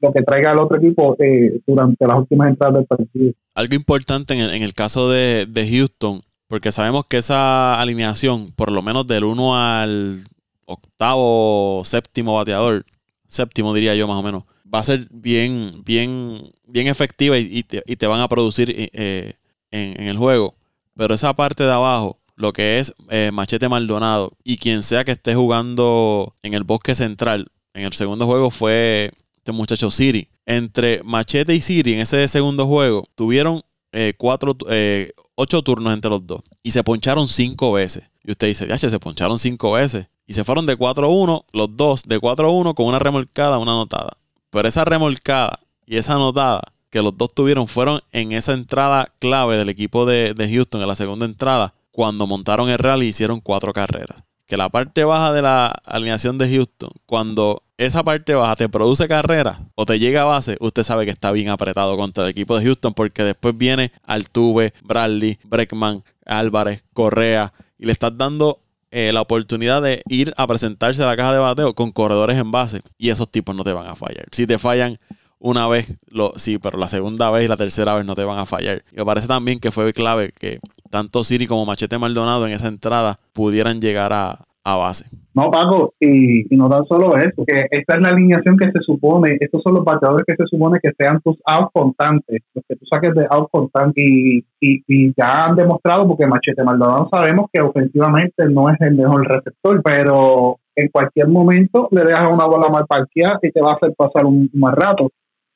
lo 0.00 0.12
que 0.12 0.22
traiga 0.22 0.52
el 0.52 0.60
otro 0.60 0.78
equipo 0.78 1.16
eh, 1.18 1.60
durante 1.66 2.06
las 2.06 2.18
últimas 2.18 2.50
entradas 2.50 2.76
del 2.76 2.86
partido. 2.86 3.32
Algo 3.54 3.74
importante 3.74 4.34
en 4.34 4.62
el, 4.62 4.72
caso 4.74 5.10
de, 5.10 5.68
Houston, 5.70 6.20
porque 6.46 6.70
sabemos 6.70 7.04
que 7.06 7.16
esa 7.16 7.80
alineación, 7.80 8.52
por 8.56 8.70
lo 8.70 8.80
menos 8.80 9.08
del 9.08 9.24
1 9.24 9.56
al 9.56 10.24
octavo, 10.66 11.82
séptimo 11.84 12.34
bateador, 12.36 12.84
séptimo 13.26 13.74
diría 13.74 13.96
yo 13.96 14.06
más 14.06 14.18
o 14.18 14.22
menos, 14.22 14.44
va 14.72 14.78
a 14.78 14.84
ser 14.84 15.00
bien, 15.10 15.72
bien, 15.84 16.42
bien 16.68 16.86
efectiva 16.86 17.36
y, 17.36 17.64
te, 17.64 18.06
van 18.06 18.20
a 18.20 18.28
producir 18.28 18.72
eh, 18.76 19.32
en, 19.72 20.00
en, 20.00 20.08
el 20.08 20.16
juego. 20.16 20.54
Pero 20.96 21.14
esa 21.14 21.32
parte 21.34 21.64
de 21.64 21.72
abajo, 21.72 22.16
lo 22.38 22.52
que 22.52 22.78
es 22.78 22.94
eh, 23.10 23.30
Machete 23.32 23.68
Maldonado 23.68 24.32
y 24.44 24.56
quien 24.56 24.82
sea 24.82 25.04
que 25.04 25.12
esté 25.12 25.34
jugando 25.34 26.32
en 26.42 26.54
el 26.54 26.62
bosque 26.62 26.94
central. 26.94 27.48
En 27.74 27.84
el 27.84 27.92
segundo 27.92 28.26
juego 28.26 28.50
fue 28.50 29.12
este 29.36 29.52
muchacho 29.52 29.90
Siri. 29.90 30.28
Entre 30.46 31.02
Machete 31.02 31.54
y 31.54 31.60
Siri 31.60 31.94
en 31.94 32.00
ese 32.00 32.26
segundo 32.28 32.66
juego 32.66 33.06
tuvieron 33.16 33.60
eh, 33.92 34.14
cuatro, 34.16 34.56
eh, 34.70 35.10
ocho 35.34 35.62
turnos 35.62 35.92
entre 35.92 36.10
los 36.10 36.26
dos 36.26 36.42
y 36.62 36.70
se 36.70 36.84
poncharon 36.84 37.26
cinco 37.26 37.72
veces. 37.72 38.04
Y 38.24 38.30
usted 38.30 38.46
dice, 38.46 38.68
ya 38.68 38.78
se 38.78 38.98
poncharon 39.00 39.38
cinco 39.38 39.72
veces. 39.72 40.06
Y 40.26 40.34
se 40.34 40.44
fueron 40.44 40.66
de 40.66 40.78
4-1, 40.78 41.42
los 41.52 41.76
dos 41.76 42.02
de 42.02 42.20
4-1 42.20 42.74
con 42.74 42.86
una 42.86 42.98
remolcada, 42.98 43.58
una 43.58 43.72
anotada. 43.72 44.14
Pero 44.50 44.68
esa 44.68 44.84
remolcada 44.84 45.58
y 45.86 45.96
esa 45.96 46.14
anotada 46.14 46.62
que 46.90 47.00
los 47.00 47.16
dos 47.16 47.32
tuvieron 47.34 47.66
fueron 47.66 48.02
en 48.12 48.32
esa 48.32 48.52
entrada 48.52 49.08
clave 49.18 49.56
del 49.56 49.70
equipo 49.70 50.04
de, 50.04 50.34
de 50.34 50.52
Houston, 50.52 50.82
en 50.82 50.88
la 50.88 50.94
segunda 50.94 51.24
entrada, 51.24 51.72
cuando 51.98 52.28
montaron 52.28 52.70
el 52.70 52.78
rally 52.78 53.08
hicieron 53.08 53.40
cuatro 53.40 53.72
carreras. 53.72 54.22
Que 54.46 54.56
la 54.56 54.68
parte 54.68 55.02
baja 55.02 55.32
de 55.32 55.42
la 55.42 55.66
alineación 55.84 56.38
de 56.38 56.48
Houston, 56.48 56.90
cuando 57.06 57.60
esa 57.76 58.04
parte 58.04 58.34
baja 58.34 58.54
te 58.54 58.68
produce 58.68 59.08
carreras 59.08 59.58
o 59.74 59.84
te 59.84 59.98
llega 59.98 60.22
a 60.22 60.26
base, 60.26 60.56
usted 60.60 60.84
sabe 60.84 61.06
que 61.06 61.10
está 61.10 61.32
bien 61.32 61.48
apretado 61.48 61.96
contra 61.96 62.22
el 62.22 62.30
equipo 62.30 62.56
de 62.56 62.64
Houston 62.66 62.94
porque 62.94 63.24
después 63.24 63.58
viene 63.58 63.90
Altuve, 64.06 64.72
Bradley, 64.84 65.38
Breckman, 65.42 66.00
Álvarez, 66.24 66.84
Correa 66.94 67.52
y 67.80 67.86
le 67.86 67.90
estás 67.90 68.16
dando 68.16 68.58
eh, 68.92 69.10
la 69.12 69.20
oportunidad 69.20 69.82
de 69.82 70.00
ir 70.08 70.32
a 70.36 70.46
presentarse 70.46 71.02
a 71.02 71.06
la 71.06 71.16
caja 71.16 71.32
de 71.32 71.40
bateo 71.40 71.74
con 71.74 71.90
corredores 71.90 72.38
en 72.38 72.52
base 72.52 72.80
y 72.96 73.08
esos 73.08 73.28
tipos 73.28 73.56
no 73.56 73.64
te 73.64 73.72
van 73.72 73.88
a 73.88 73.96
fallar. 73.96 74.26
Si 74.30 74.46
te 74.46 74.56
fallan 74.56 74.96
una 75.40 75.66
vez, 75.68 76.04
lo, 76.10 76.32
sí, 76.36 76.58
pero 76.58 76.78
la 76.78 76.88
segunda 76.88 77.30
vez 77.30 77.44
y 77.44 77.48
la 77.48 77.56
tercera 77.56 77.94
vez 77.94 78.04
no 78.04 78.14
te 78.14 78.24
van 78.24 78.38
a 78.38 78.46
fallar. 78.46 78.80
Y 78.92 78.96
me 78.96 79.04
parece 79.04 79.28
también 79.28 79.60
que 79.60 79.70
fue 79.70 79.92
clave 79.92 80.30
que 80.38 80.58
tanto 80.90 81.24
Siri 81.24 81.46
como 81.46 81.66
Machete 81.66 81.98
Maldonado 81.98 82.46
en 82.46 82.52
esa 82.52 82.68
entrada 82.68 83.16
pudieran 83.34 83.80
llegar 83.80 84.12
a, 84.12 84.38
a 84.64 84.76
base. 84.76 85.04
No, 85.34 85.50
Paco, 85.50 85.92
y, 86.00 86.52
y, 86.52 86.56
no 86.56 86.68
tan 86.68 86.84
solo 86.86 87.16
eso, 87.16 87.44
que 87.46 87.66
esta 87.70 87.94
es 87.94 88.00
la 88.02 88.10
alineación 88.10 88.56
que 88.56 88.72
se 88.72 88.80
supone, 88.80 89.36
estos 89.38 89.62
son 89.62 89.74
los 89.74 89.84
bateadores 89.84 90.24
que 90.26 90.34
se 90.34 90.46
supone 90.46 90.80
que 90.82 90.90
sean 90.98 91.20
tus 91.20 91.36
outs 91.44 91.70
constantes, 91.72 92.42
los 92.54 92.64
que 92.68 92.74
tú 92.74 92.84
saques 92.90 93.14
de 93.14 93.26
outs 93.30 93.48
constantes 93.52 94.04
y, 94.04 94.44
y, 94.60 95.14
ya 95.16 95.46
han 95.46 95.54
demostrado, 95.54 96.08
porque 96.08 96.26
Machete 96.26 96.64
Maldonado 96.64 97.08
sabemos 97.12 97.46
que 97.52 97.60
ofensivamente 97.60 98.48
no 98.48 98.68
es 98.68 98.80
el 98.80 98.96
mejor 98.96 99.28
receptor, 99.28 99.80
pero 99.82 100.58
en 100.74 100.88
cualquier 100.88 101.28
momento 101.28 101.88
le 101.92 102.02
dejas 102.02 102.30
una 102.32 102.46
bola 102.46 102.68
mal 102.68 102.86
parqueada 102.88 103.38
y 103.42 103.52
te 103.52 103.60
va 103.60 103.72
a 103.72 103.74
hacer 103.74 103.94
pasar 103.96 104.24
un, 104.24 104.50
más 104.54 104.74
rato. 104.74 105.10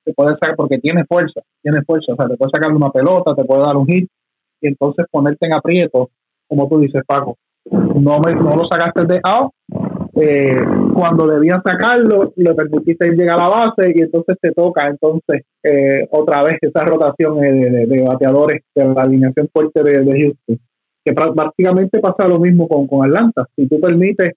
Te 0.04 0.12
puede 0.14 0.30
sacar 0.30 0.56
porque 0.56 0.78
tiene 0.78 1.04
fuerza, 1.04 1.40
tiene 1.62 1.82
fuerza, 1.82 2.12
o 2.12 2.16
sea, 2.16 2.28
te 2.28 2.36
puede 2.36 2.50
sacar 2.52 2.72
una 2.72 2.90
pelota, 2.90 3.34
te 3.34 3.44
puede 3.44 3.62
dar 3.62 3.76
un 3.76 3.86
hit 3.86 4.08
y 4.60 4.68
entonces 4.68 5.06
ponerte 5.10 5.46
en 5.46 5.54
aprieto, 5.54 6.10
como 6.48 6.68
tú 6.68 6.78
dices, 6.78 7.02
Paco 7.06 7.36
no, 7.70 8.20
me, 8.20 8.34
no 8.34 8.56
lo 8.56 8.66
sacaste 8.70 9.04
de 9.06 9.20
out. 9.22 9.52
Eh, 10.14 10.56
cuando 10.94 11.26
debías 11.26 11.62
sacarlo, 11.64 12.32
le 12.36 12.54
permitiste 12.54 13.10
llegar 13.12 13.40
a 13.40 13.44
la 13.44 13.48
base 13.48 13.92
y 13.94 14.02
entonces 14.02 14.36
te 14.40 14.52
toca 14.52 14.86
entonces 14.88 15.44
eh, 15.62 16.06
otra 16.10 16.42
vez 16.42 16.58
esa 16.60 16.84
rotación 16.84 17.40
de, 17.40 17.86
de, 17.86 18.02
bateadores 18.02 18.62
de 18.74 18.84
la 18.84 19.02
alineación 19.02 19.48
fuerte 19.52 19.82
de, 19.82 20.04
Houston. 20.04 20.58
Que 21.04 21.12
prácticamente 21.12 21.98
pasa 21.98 22.28
lo 22.28 22.38
mismo 22.38 22.68
con, 22.68 22.86
con 22.86 23.04
Atlanta. 23.04 23.48
Si 23.56 23.66
tú 23.66 23.80
permites 23.80 24.34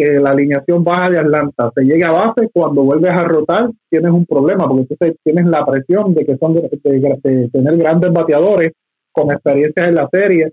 que 0.00 0.18
la 0.18 0.30
alineación 0.30 0.82
baja 0.82 1.10
de 1.10 1.18
Atlanta 1.18 1.70
se 1.74 1.82
llegue 1.82 2.04
a 2.04 2.12
base, 2.12 2.48
cuando 2.52 2.82
vuelves 2.82 3.12
a 3.12 3.24
rotar 3.24 3.70
tienes 3.90 4.10
un 4.10 4.24
problema, 4.24 4.66
porque 4.66 4.86
entonces 4.88 5.16
tienes 5.22 5.46
la 5.46 5.66
presión 5.66 6.14
de 6.14 6.24
que 6.24 6.38
son 6.38 6.54
de, 6.54 7.48
tener 7.52 7.76
grandes 7.76 8.10
bateadores 8.10 8.72
con 9.12 9.30
experiencia 9.30 9.86
en 9.86 9.94
la 9.94 10.08
serie 10.10 10.52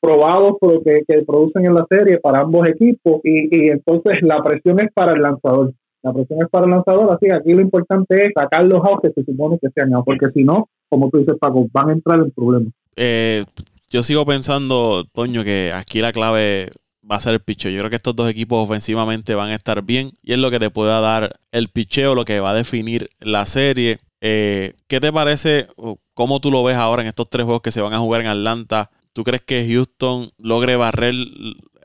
probados 0.00 0.54
que, 0.84 1.02
que 1.06 1.22
producen 1.24 1.66
en 1.66 1.74
la 1.74 1.86
serie 1.88 2.18
para 2.18 2.40
ambos 2.40 2.68
equipos 2.68 3.20
y, 3.24 3.48
y 3.50 3.68
entonces 3.70 4.18
la 4.22 4.42
presión 4.42 4.80
es 4.80 4.92
para 4.92 5.12
el 5.12 5.22
lanzador. 5.22 5.72
La 6.02 6.12
presión 6.12 6.40
es 6.42 6.48
para 6.48 6.66
el 6.66 6.70
lanzador, 6.70 7.12
así 7.12 7.26
que 7.26 7.34
aquí 7.34 7.52
lo 7.52 7.60
importante 7.60 8.26
es 8.26 8.32
sacar 8.34 8.64
los 8.64 8.80
outs 8.84 9.02
que 9.02 9.12
se 9.12 9.24
supone 9.24 9.58
que 9.60 9.68
sean 9.74 9.90
porque 10.04 10.26
si 10.32 10.44
no, 10.44 10.68
como 10.88 11.10
tú 11.10 11.18
dices, 11.18 11.36
Paco, 11.40 11.66
van 11.72 11.90
a 11.90 11.92
entrar 11.92 12.18
en 12.20 12.30
problemas. 12.30 12.72
Eh, 12.96 13.44
yo 13.90 14.02
sigo 14.02 14.24
pensando, 14.24 15.02
Toño, 15.14 15.44
que 15.44 15.72
aquí 15.74 16.00
la 16.00 16.12
clave 16.12 16.68
va 17.10 17.16
a 17.16 17.20
ser 17.20 17.34
el 17.34 17.40
picheo. 17.40 17.70
Yo 17.70 17.78
creo 17.80 17.90
que 17.90 17.96
estos 17.96 18.14
dos 18.14 18.28
equipos 18.28 18.62
ofensivamente 18.62 19.34
van 19.34 19.50
a 19.50 19.54
estar 19.54 19.82
bien 19.82 20.10
y 20.22 20.32
es 20.32 20.38
lo 20.38 20.50
que 20.50 20.58
te 20.58 20.70
pueda 20.70 21.00
dar 21.00 21.34
el 21.52 21.68
picheo, 21.68 22.14
lo 22.14 22.24
que 22.24 22.40
va 22.40 22.50
a 22.50 22.54
definir 22.54 23.10
la 23.20 23.46
serie. 23.46 23.98
Eh, 24.20 24.74
¿Qué 24.88 25.00
te 25.00 25.12
parece? 25.12 25.66
¿Cómo 26.14 26.40
tú 26.40 26.50
lo 26.50 26.62
ves 26.62 26.76
ahora 26.76 27.02
en 27.02 27.08
estos 27.08 27.28
tres 27.30 27.44
juegos 27.44 27.62
que 27.62 27.72
se 27.72 27.80
van 27.80 27.94
a 27.94 27.98
jugar 27.98 28.20
en 28.20 28.26
Atlanta? 28.26 28.90
¿Tú 29.12 29.24
crees 29.24 29.42
que 29.42 29.66
Houston 29.68 30.30
logre 30.38 30.76
barrer 30.76 31.14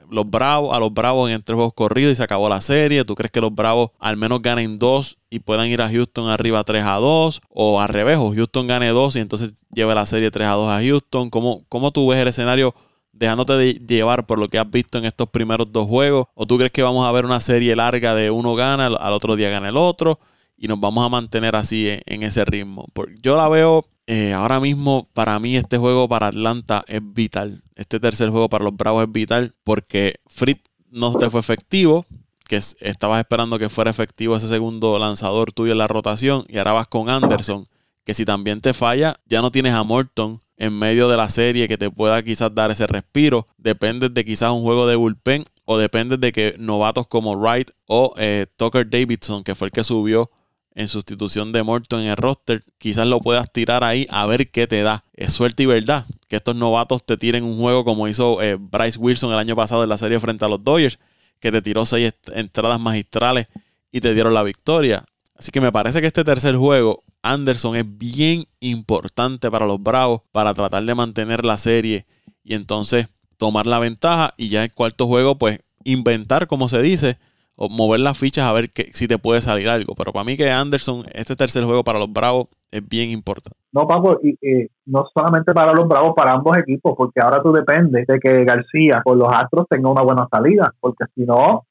los 0.10 0.30
Bravos 0.30 0.76
a 0.76 0.80
los 0.80 0.94
Bravos 0.94 1.32
en 1.32 1.42
tres 1.42 1.56
juegos 1.56 1.74
corridos 1.74 2.14
y 2.14 2.16
se 2.16 2.24
acabó 2.24 2.50
la 2.50 2.62
serie? 2.62 3.06
¿Tú 3.06 3.16
crees 3.16 3.32
que 3.32 3.42
los 3.42 3.56
Bravos 3.56 3.92
al 4.00 4.18
menos 4.18 4.42
ganen 4.42 4.78
dos 4.78 5.18
y 5.30 5.40
puedan 5.40 5.68
ir 5.68 5.82
a 5.82 5.90
Houston 5.90 6.30
arriba 6.30 6.64
3 6.64 6.84
a 6.86 6.96
2? 6.96 7.42
¿O 7.50 7.80
al 7.80 7.90
revés, 7.90 8.18
Houston 8.18 8.68
gane 8.68 8.90
dos 8.90 9.16
y 9.16 9.20
entonces 9.20 9.54
lleve 9.72 9.96
la 9.96 10.06
serie 10.06 10.32
3 10.32 10.48
a 10.48 10.52
2 10.52 10.70
a 10.70 10.82
Houston? 10.84 11.30
¿Cómo, 11.30 11.62
cómo 11.70 11.92
tú 11.92 12.08
ves 12.08 12.20
el 12.20 12.28
escenario 12.28 12.76
dejándote 13.14 13.54
de 13.54 13.74
llevar 13.76 14.26
por 14.26 14.40
lo 14.40 14.50
que 14.50 14.60
has 14.60 14.70
visto 14.70 14.98
en 14.98 15.06
estos 15.06 15.30
primeros 15.30 15.72
dos 15.72 15.88
juegos? 15.88 16.28
¿O 16.34 16.46
tú 16.46 16.58
crees 16.58 16.72
que 16.72 16.84
vamos 16.84 17.08
a 17.08 17.12
ver 17.12 17.26
una 17.26 17.40
serie 17.40 17.76
larga 17.76 18.14
de 18.16 18.32
uno 18.32 18.56
gana, 18.56 18.88
al 18.88 19.14
otro 19.14 19.36
día 19.36 19.50
gana 19.50 19.70
el 19.70 19.78
otro? 19.78 20.20
Y 20.58 20.68
nos 20.68 20.80
vamos 20.80 21.06
a 21.06 21.10
mantener 21.10 21.56
así 21.56 21.88
en, 22.06 22.24
ese 22.24 22.44
ritmo. 22.46 22.88
Yo 23.22 23.38
la 23.38 23.48
veo 23.50 23.86
eh, 24.08 24.34
ahora 24.34 24.60
mismo, 24.60 25.08
para 25.14 25.40
mí, 25.40 25.56
este 25.56 25.78
juego 25.78 26.08
para 26.08 26.28
Atlanta 26.28 26.84
es 26.88 27.02
vital. 27.14 27.62
Este 27.76 28.00
tercer 28.00 28.30
juego 28.30 28.50
para 28.50 28.64
los 28.64 28.76
Bravos 28.76 29.04
es 29.04 29.12
vital 29.12 29.54
porque 29.64 30.16
Fritz 30.28 30.62
no 30.92 31.12
te 31.14 31.30
fue 31.30 31.40
efectivo. 31.40 32.06
Que 32.48 32.58
estabas 32.58 33.20
esperando 33.20 33.58
que 33.58 33.70
fuera 33.70 33.90
efectivo 33.90 34.36
ese 34.36 34.50
segundo 34.50 35.00
lanzador 35.00 35.54
tuyo 35.54 35.72
en 35.72 35.78
la 35.78 35.88
rotación. 35.88 36.44
Y 36.50 36.58
ahora 36.58 36.74
vas 36.74 36.88
con 36.88 37.10
Anderson. 37.10 37.66
Que 38.06 38.14
si 38.14 38.26
también 38.26 38.60
te 38.60 38.74
falla, 38.74 39.18
ya 39.26 39.42
no 39.42 39.50
tienes 39.50 39.74
a 39.74 39.84
Morton 39.84 40.40
en 40.64 40.78
medio 40.78 41.10
de 41.10 41.18
la 41.18 41.28
serie 41.28 41.68
que 41.68 41.78
te 41.78 41.90
pueda 41.90 42.24
quizás 42.24 42.54
dar 42.56 42.72
ese 42.72 42.88
respiro. 42.88 43.46
Depende 43.58 44.10
de 44.10 44.24
quizás 44.26 44.52
un 44.52 44.62
juego 44.62 44.88
de 44.88 44.96
bullpen. 44.96 45.44
O 45.66 45.78
depende 45.78 46.18
de 46.18 46.32
que 46.32 46.56
novatos 46.58 47.08
como 47.08 47.36
Wright 47.36 47.70
o 47.88 48.14
eh, 48.18 48.48
Tucker 48.58 48.90
Davidson, 48.90 49.44
que 49.44 49.56
fue 49.56 49.68
el 49.68 49.72
que 49.72 49.84
subió 49.84 50.30
en 50.76 50.88
sustitución 50.88 51.52
de 51.54 51.64
Morton 51.64 52.02
en 52.02 52.08
el 52.08 52.18
roster, 52.18 52.62
quizás 52.80 53.08
lo 53.08 53.20
puedas 53.20 53.52
tirar 53.52 53.84
ahí 53.84 54.06
a 54.10 54.26
ver 54.26 54.50
qué 54.50 54.68
te 54.68 54.82
da. 54.82 55.04
Es 55.14 55.34
suerte 55.34 55.64
y 55.64 55.66
verdad 55.66 56.06
que 56.28 56.36
estos 56.36 56.56
novatos 56.56 57.06
te 57.06 57.16
tiren 57.16 57.44
un 57.44 57.60
juego 57.60 57.86
como 57.86 58.08
hizo 58.08 58.42
eh, 58.42 58.58
Bryce 58.60 59.00
Wilson 59.00 59.32
el 59.32 59.40
año 59.40 59.56
pasado 59.56 59.84
en 59.84 59.90
la 59.90 59.98
serie 59.98 60.20
frente 60.20 60.44
a 60.44 60.50
los 60.50 60.64
Dodgers, 60.64 61.00
que 61.40 61.52
te 61.52 61.62
tiró 61.62 61.86
seis 61.86 62.14
entradas 62.34 62.80
magistrales 62.80 63.48
y 63.92 64.02
te 64.02 64.14
dieron 64.14 64.34
la 64.34 64.44
victoria. 64.44 65.04
Así 65.44 65.52
que 65.52 65.60
me 65.60 65.74
parece 65.74 66.00
que 66.00 66.08
este 66.08 66.24
tercer 66.24 66.56
juego, 66.56 67.00
Anderson 67.22 67.76
es 67.76 68.00
bien 68.00 68.46
importante 68.62 69.52
para 69.52 69.66
los 69.66 69.84
Bravos 69.84 70.22
para 70.32 70.54
tratar 70.54 70.86
de 70.86 70.96
mantener 70.96 71.44
la 71.44 71.58
serie 71.58 72.06
y 72.46 72.54
entonces 72.54 73.10
tomar 73.38 73.68
la 73.68 73.78
ventaja 73.78 74.34
y 74.38 74.48
ya 74.48 74.64
el 74.64 74.74
cuarto 74.74 75.06
juego 75.06 75.36
pues 75.36 75.60
inventar 75.84 76.48
como 76.48 76.70
se 76.70 76.82
dice 76.82 77.18
o 77.58 77.68
mover 77.68 78.00
las 78.00 78.18
fichas 78.18 78.46
a 78.46 78.54
ver 78.54 78.70
que, 78.70 78.84
si 78.94 79.06
te 79.06 79.18
puede 79.18 79.42
salir 79.42 79.68
algo. 79.68 79.96
Pero 79.98 80.14
para 80.14 80.24
mí 80.24 80.38
que 80.38 80.50
Anderson, 80.50 81.04
este 81.14 81.36
tercer 81.36 81.66
juego 81.66 81.84
para 81.84 82.00
los 82.00 82.14
Bravos 82.14 82.48
es 82.72 82.88
bien 82.88 83.10
importante. 83.10 83.60
No, 83.74 83.86
Paco, 83.86 84.22
y, 84.24 84.38
no 84.86 85.06
solamente 85.14 85.52
para 85.52 85.74
los 85.74 85.90
Bravos, 85.90 86.14
para 86.16 86.32
ambos 86.32 86.58
equipos, 86.58 86.94
porque 86.98 87.20
ahora 87.20 87.44
tú 87.44 87.52
dependes 87.52 88.08
de 88.08 88.18
que 88.18 88.46
García 88.46 89.02
con 89.04 89.20
los 89.20 89.28
Astros 89.28 89.68
tenga 89.70 89.90
una 89.90 90.04
buena 90.04 90.26
salida, 90.32 90.74
porque 90.80 91.04
si 91.14 91.26
no, 91.26 91.66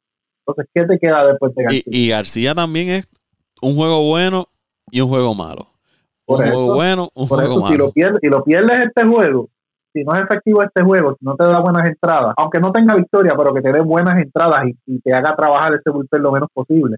entonces, 0.46 0.70
¿qué 0.74 0.84
te 0.84 0.98
queda 0.98 1.24
después 1.26 1.54
de 1.54 1.62
García? 1.62 1.82
Y, 1.86 2.08
García 2.08 2.54
también 2.54 2.88
es 2.88 3.21
un 3.62 3.76
juego 3.76 4.06
bueno 4.08 4.44
y 4.90 5.00
un 5.00 5.08
juego 5.08 5.34
malo. 5.34 5.66
un 6.26 6.36
juego 6.36 6.74
bueno, 6.74 7.08
un 7.14 7.26
juego 7.26 7.60
malo. 7.60 7.68
Si 7.68 7.78
lo, 7.78 7.90
pierdes, 7.90 8.20
si 8.20 8.28
lo 8.28 8.44
pierdes 8.44 8.82
este 8.82 9.06
juego, 9.06 9.48
si 9.92 10.02
no 10.04 10.14
es 10.14 10.20
efectivo 10.20 10.62
este 10.62 10.82
juego, 10.82 11.16
si 11.18 11.24
no 11.24 11.36
te 11.36 11.44
da 11.44 11.60
buenas 11.60 11.88
entradas, 11.88 12.34
aunque 12.36 12.58
no 12.58 12.72
tenga 12.72 12.94
victoria, 12.94 13.32
pero 13.36 13.54
que 13.54 13.62
te 13.62 13.72
dé 13.72 13.80
buenas 13.80 14.18
entradas 14.18 14.62
y, 14.86 15.00
te 15.00 15.12
haga 15.12 15.34
trabajar 15.36 15.74
ese 15.74 15.90
bullpen 15.90 16.22
lo 16.22 16.32
menos 16.32 16.48
posible, 16.52 16.96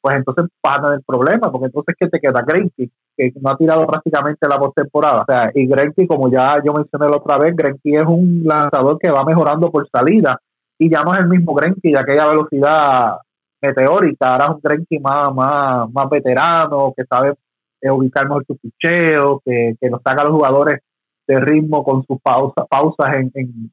pues 0.00 0.16
entonces 0.16 0.46
vas 0.62 0.78
a 0.78 0.82
tener 0.82 1.00
problemas, 1.06 1.50
porque 1.50 1.66
entonces 1.66 1.94
¿qué 1.98 2.08
te 2.08 2.20
queda? 2.20 2.42
Greinke, 2.46 2.90
que 3.16 3.32
no 3.40 3.50
ha 3.50 3.56
tirado 3.56 3.86
prácticamente 3.86 4.48
la 4.48 4.58
postemporada. 4.58 5.22
O 5.22 5.24
sea, 5.24 5.50
y 5.54 5.66
Greinke, 5.66 6.06
como 6.06 6.30
ya 6.30 6.60
yo 6.64 6.72
mencioné 6.72 7.08
la 7.08 7.18
otra 7.18 7.38
vez, 7.38 7.54
Greinke 7.56 7.98
es 7.98 8.04
un 8.04 8.42
lanzador 8.44 8.98
que 8.98 9.10
va 9.10 9.24
mejorando 9.24 9.70
por 9.70 9.88
salida 9.88 10.40
y 10.78 10.90
ya 10.90 11.02
no 11.02 11.12
es 11.12 11.20
el 11.20 11.28
mismo 11.28 11.54
Greinke 11.54 11.90
de 11.90 12.00
aquella 12.00 12.26
velocidad 12.26 13.18
meteórica, 13.62 14.32
ahora 14.32 14.44
es 14.46 14.50
un 14.50 14.60
Greinke 14.62 15.00
más, 15.00 15.34
más, 15.34 15.90
más 15.92 16.10
veterano, 16.10 16.92
que 16.96 17.04
sabe 17.04 17.34
eh, 17.80 17.90
ubicar 17.90 18.24
mejor 18.24 18.44
su 18.46 18.56
picheo, 18.56 19.40
que, 19.44 19.74
que 19.80 19.90
nos 19.90 20.02
saca 20.02 20.24
los 20.24 20.32
jugadores 20.32 20.80
de 21.26 21.40
ritmo 21.40 21.84
con 21.84 22.04
sus 22.04 22.20
pausas 22.20 22.66
pausas 22.68 23.16
en, 23.16 23.70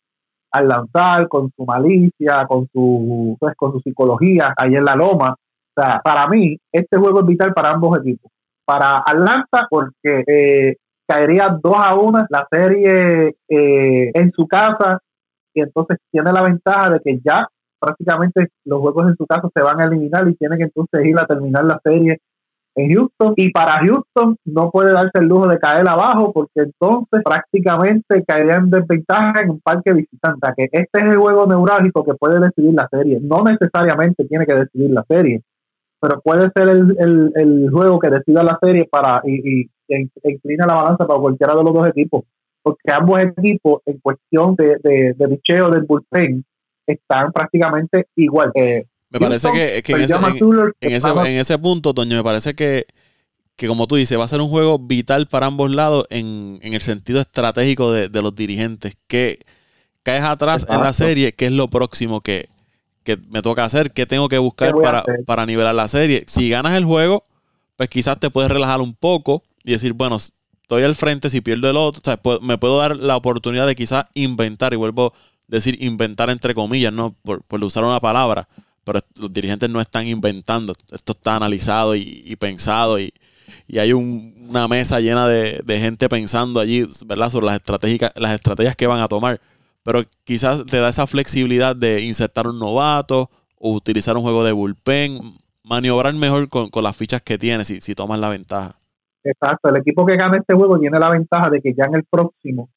al 0.52 0.68
lanzar, 0.68 1.28
con 1.28 1.52
su 1.56 1.66
malicia, 1.66 2.46
con 2.48 2.68
su, 2.72 3.38
pues, 3.40 3.56
con 3.56 3.72
su 3.72 3.80
psicología 3.82 4.54
ahí 4.58 4.76
en 4.76 4.86
la 4.86 4.96
loma. 4.96 5.36
O 5.36 5.82
sea, 5.82 6.02
para 6.04 6.28
mí, 6.28 6.58
este 6.72 6.98
juego 6.98 7.22
es 7.22 7.28
vital 7.28 7.54
para 7.54 7.72
ambos 7.72 8.00
equipos. 8.00 8.32
Para 8.66 9.00
Atlanta, 9.00 9.68
porque 9.70 10.24
eh, 10.28 10.78
caería 11.08 11.58
2 11.62 11.74
a 11.76 11.96
1 11.96 12.28
la 12.30 12.48
serie 12.50 13.36
eh, 13.48 14.12
en 14.14 14.32
su 14.32 14.48
casa, 14.48 15.00
y 15.54 15.62
entonces 15.62 15.98
tiene 16.12 16.32
la 16.32 16.44
ventaja 16.44 16.92
de 16.92 17.00
que 17.00 17.20
ya 17.24 17.48
prácticamente 17.80 18.48
los 18.66 18.80
juegos 18.80 19.08
en 19.08 19.16
su 19.16 19.26
casa 19.26 19.50
se 19.54 19.64
van 19.64 19.80
a 19.80 19.86
eliminar 19.86 20.28
y 20.28 20.36
tiene 20.36 20.58
que 20.58 20.64
entonces 20.64 21.06
ir 21.06 21.18
a 21.20 21.26
terminar 21.26 21.66
la 21.66 21.80
serie 21.84 22.20
en 22.76 22.94
Houston 22.94 23.34
y 23.36 23.52
para 23.52 23.80
Houston 23.80 24.38
no 24.46 24.70
puede 24.72 24.92
darse 24.94 25.20
el 25.20 25.28
lujo 25.28 25.48
de 25.48 25.60
caer 25.60 25.88
abajo 25.88 26.32
porque 26.32 26.62
entonces 26.62 27.22
prácticamente 27.24 28.24
caería 28.26 28.56
en 28.56 28.70
desventaja 28.70 29.42
en 29.44 29.52
un 29.52 29.62
parque 29.62 29.94
visitante. 29.94 30.54
que 30.56 30.70
este 30.72 31.00
es 31.00 31.04
el 31.04 31.18
juego 31.18 31.46
neurálgico 31.48 32.06
que 32.06 32.14
puede 32.14 32.40
decidir 32.40 32.74
la 32.74 32.88
serie. 32.90 33.20
No 33.22 33.44
necesariamente 33.44 34.26
tiene 34.26 34.46
que 34.46 34.56
decidir 34.56 34.92
la 34.92 35.04
serie, 35.08 35.42
pero 36.00 36.22
puede 36.22 36.50
ser 36.56 36.70
el, 36.70 37.34
el, 37.36 37.70
juego 37.72 38.00
que 38.00 38.10
decida 38.10 38.44
la 38.44 38.58
serie 38.62 38.88
para 38.90 39.22
y, 39.26 39.62
y, 39.62 39.70
inclina 40.24 40.66
la 40.68 40.76
balanza 40.76 41.06
para 41.06 41.20
cualquiera 41.20 41.54
de 41.56 41.64
los 41.64 41.74
dos 41.74 41.88
equipos. 41.88 42.24
Porque 42.62 42.92
ambos 42.94 43.20
equipos, 43.20 43.82
en 43.86 44.00
cuestión 44.00 44.56
de, 44.56 44.78
de, 44.84 45.14
de 45.18 45.28
bicheo 45.28 45.70
del 45.70 45.84
bullpen, 45.84 46.44
están 46.94 47.32
prácticamente 47.32 48.08
igual. 48.16 48.52
que 48.54 48.84
me 49.10 49.20
parece 49.20 49.52
que, 49.52 49.78
en, 49.78 50.02
ese, 50.02 51.08
en, 51.10 51.40
ese, 51.40 51.58
punto, 51.58 51.94
Toño, 51.96 52.16
me 52.16 52.24
parece 52.24 52.54
que, 52.54 52.86
que, 53.56 53.68
como 53.68 53.88
tú 53.88 53.96
dices, 53.96 54.20
va 54.20 54.26
a 54.26 54.28
ser 54.28 54.40
un 54.40 54.50
juego 54.50 54.78
vital 54.78 55.26
para 55.26 55.48
ambos 55.48 55.72
lados 55.72 56.06
en, 56.12 56.60
el 56.62 56.82
sentido 56.82 57.20
estratégico 57.20 57.92
de, 57.92 58.22
los 58.22 58.36
dirigentes. 58.36 58.96
Que 59.08 59.40
caes 60.04 60.24
atrás 60.24 60.68
en 60.70 60.82
la 60.82 60.94
serie, 60.94 61.32
¿qué 61.32 61.48
es 61.48 61.52
lo 61.52 61.68
próximo 61.68 62.22
que, 62.22 62.48
me 63.32 63.42
toca 63.42 63.64
hacer? 63.64 63.90
¿Qué 63.92 64.06
tengo 64.06 64.30
que 64.30 64.38
buscar 64.38 64.76
para, 64.80 65.04
para 65.26 65.48
nivelar 65.48 65.74
la 65.74 65.88
serie? 65.88 66.24
Si 66.28 66.48
ganas 66.48 66.78
el 66.78 66.86
juego, 66.86 67.24
pues 67.78 67.90
quizás 67.90 68.20
te 68.20 68.30
puedes 68.30 68.52
relajar 68.52 68.80
un 68.80 68.94
poco 68.94 69.42
y 69.64 69.72
decir, 69.72 69.94
bueno, 69.94 70.18
estoy 70.18 70.84
al 70.84 70.96
frente, 70.96 71.32
si 71.32 71.42
pierdo 71.42 71.68
el 71.68 71.78
otro, 71.78 72.00
o 72.00 72.06
sea, 72.06 72.40
me 72.42 72.60
puedo 72.60 72.78
dar 72.78 72.96
la 72.96 73.16
oportunidad 73.16 73.66
de 73.66 73.76
quizás 73.76 74.06
inventar 74.14 74.74
y 74.74 74.76
vuelvo 74.76 75.14
decir 75.50 75.78
inventar 75.84 76.30
entre 76.30 76.54
comillas, 76.54 76.94
no 76.94 77.14
por, 77.24 77.44
por 77.44 77.62
usar 77.64 77.84
una 77.84 78.00
palabra, 78.00 78.48
pero 78.86 79.00
los 79.20 79.34
dirigentes 79.34 79.70
no 79.70 79.82
están 79.82 80.08
inventando, 80.08 80.74
esto 80.92 81.12
está 81.14 81.36
analizado 81.36 81.96
y, 81.96 82.36
pensado 82.40 83.00
y, 83.00 83.14
hay 83.78 83.94
una 83.94 84.68
mesa 84.68 85.00
llena 85.00 85.28
de, 85.28 85.80
gente 85.80 86.10
pensando 86.10 86.60
allí, 86.60 86.88
¿verdad? 87.06 87.30
Sobre 87.30 87.48
las 87.48 87.56
estrategias, 87.58 88.12
las 88.16 88.34
estrategias 88.34 88.76
que 88.76 88.88
van 88.88 89.00
a 89.00 89.08
tomar. 89.08 89.40
Pero 89.84 90.04
quizás 90.24 90.66
te 90.66 90.78
da 90.78 90.90
esa 90.90 91.06
flexibilidad 91.06 91.76
de 91.76 92.02
insertar 92.02 92.48
un 92.48 92.58
novato 92.58 93.30
o 93.60 93.74
utilizar 93.74 94.18
un 94.18 94.24
juego 94.24 94.44
de 94.44 94.52
bullpen, 94.54 95.20
maniobrar 95.64 96.14
mejor 96.16 96.50
con, 96.50 96.70
las 96.82 96.96
fichas 96.96 97.22
que 97.22 97.38
tienes 97.38 97.68
si, 97.68 97.82
si 97.82 97.94
tomas 97.94 98.20
la 98.20 98.30
ventaja. 98.30 98.74
Exacto, 99.24 99.70
el 99.70 99.78
equipo 99.78 100.06
que 100.06 100.16
gana 100.16 100.38
este 100.38 100.56
juego 100.56 100.80
tiene 100.80 100.98
la 100.98 101.12
ventaja 101.12 101.50
de 101.50 101.62
que 101.62 101.74
ya 101.76 101.86
en 101.86 101.96
el 101.96 102.06
próximo 102.06 102.70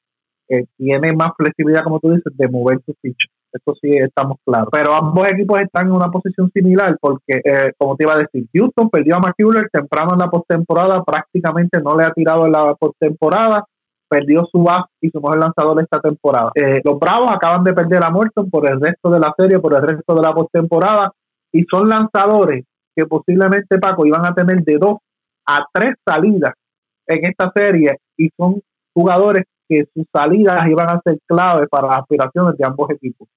eh, 0.49 0.65
tiene 0.77 1.13
más 1.13 1.31
flexibilidad, 1.37 1.83
como 1.83 1.99
tú 1.99 2.11
dices, 2.11 2.35
de 2.35 2.47
mover 2.47 2.79
sus 2.85 2.95
fichas. 3.01 3.31
Eso 3.51 3.75
sí 3.79 3.95
estamos 3.97 4.37
claros. 4.43 4.69
Pero 4.71 4.95
ambos 4.95 5.27
equipos 5.31 5.59
están 5.59 5.87
en 5.87 5.93
una 5.93 6.09
posición 6.09 6.49
similar 6.51 6.97
porque, 6.99 7.39
eh, 7.43 7.71
como 7.77 7.95
te 7.95 8.03
iba 8.03 8.13
a 8.13 8.17
decir, 8.17 8.47
Houston 8.53 8.89
perdió 8.89 9.15
a 9.15 9.19
McCuller 9.19 9.69
temprano 9.71 10.13
en 10.13 10.19
la 10.19 10.29
postemporada, 10.29 11.03
prácticamente 11.03 11.79
no 11.81 11.95
le 11.95 12.03
ha 12.03 12.11
tirado 12.11 12.45
en 12.45 12.51
la 12.51 12.73
postemporada, 12.75 13.65
perdió 14.09 14.45
su 14.51 14.63
base 14.63 14.89
y 15.01 15.09
su 15.09 15.21
mejor 15.21 15.39
lanzador 15.39 15.81
esta 15.81 15.99
temporada. 15.99 16.51
Eh, 16.55 16.81
los 16.83 16.99
Bravos 16.99 17.29
acaban 17.31 17.63
de 17.63 17.73
perder 17.73 18.03
a 18.03 18.09
Morton 18.09 18.49
por 18.49 18.69
el 18.69 18.81
resto 18.81 19.09
de 19.11 19.19
la 19.19 19.33
serie, 19.37 19.59
por 19.59 19.73
el 19.73 19.81
resto 19.81 20.15
de 20.15 20.21
la 20.21 20.33
postemporada, 20.33 21.11
y 21.51 21.63
son 21.71 21.87
lanzadores 21.87 22.65
que 22.95 23.05
posiblemente, 23.05 23.79
Paco, 23.79 24.05
iban 24.05 24.25
a 24.25 24.33
tener 24.33 24.63
de 24.63 24.77
dos 24.77 24.97
a 25.47 25.65
tres 25.71 25.95
salidas 26.07 26.53
en 27.07 27.25
esta 27.25 27.51
serie 27.55 27.97
y 28.17 28.29
son 28.37 28.61
jugadores 28.93 29.45
que 29.73 29.85
sus 29.93 30.05
salidas 30.11 30.67
iban 30.67 30.89
a 30.89 31.01
ser 31.03 31.19
clave 31.27 31.67
para 31.67 31.87
las 31.87 31.99
aspiraciones 31.99 32.57
de 32.57 32.65
ambos 32.65 32.89
equipos. 32.91 33.27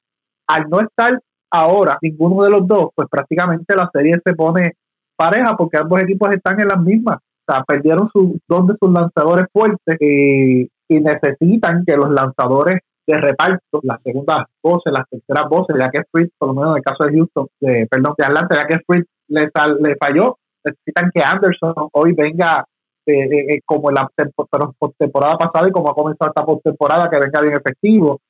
Al 0.48 0.68
no 0.68 0.80
estar 0.80 1.20
ahora 1.50 1.98
ninguno 2.02 2.44
de 2.44 2.50
los 2.50 2.66
dos, 2.66 2.90
pues 2.94 3.08
prácticamente 3.10 3.74
la 3.74 3.88
serie 3.92 4.14
se 4.24 4.34
pone 4.34 4.74
pareja 5.16 5.56
porque 5.56 5.78
ambos 5.78 6.02
equipos 6.02 6.30
están 6.34 6.60
en 6.60 6.68
las 6.68 6.80
mismas. 6.80 7.18
O 7.18 7.52
sea, 7.52 7.64
perdieron 7.64 8.10
sus 8.12 8.38
dos 8.48 8.66
de 8.66 8.74
sus 8.80 8.92
lanzadores 8.92 9.46
fuertes 9.52 9.96
y, 10.00 10.68
necesitan 10.88 11.84
que 11.84 11.96
los 11.96 12.10
lanzadores 12.10 12.80
de 13.08 13.16
reparto, 13.16 13.80
las 13.82 14.00
segundas 14.02 14.46
voces, 14.62 14.92
las 14.92 15.08
terceras 15.08 15.48
voces, 15.48 15.76
ya 15.78 15.90
que 15.90 16.02
Fritz, 16.12 16.32
por 16.38 16.48
lo 16.48 16.54
menos 16.54 16.70
en 16.70 16.76
el 16.76 16.82
caso 16.82 17.04
de 17.04 17.12
Houston, 17.12 17.46
de, 17.60 17.88
perdón, 17.90 18.14
de 18.16 18.24
Atlanta, 18.24 18.56
ya 18.56 18.66
que 18.68 18.84
Fritz 18.86 19.08
le, 19.28 19.50
le 19.80 19.96
falló, 19.96 20.38
necesitan 20.64 21.10
que 21.12 21.22
Anderson 21.24 21.74
hoy 21.92 22.12
venga 22.12 22.64
eh, 23.06 23.12
eh, 23.12 23.54
eh, 23.54 23.60
como 23.64 23.90
la 23.92 24.10
temporada 24.98 25.38
pasada 25.38 25.68
y 25.68 25.72
como 25.72 25.90
ha 25.90 25.94
comenzado 25.94 26.30
esta 26.30 26.44
postemporada, 26.44 27.08
que 27.08 27.20
venga 27.20 27.40
bien 27.40 27.54
efectivo. 27.54 28.20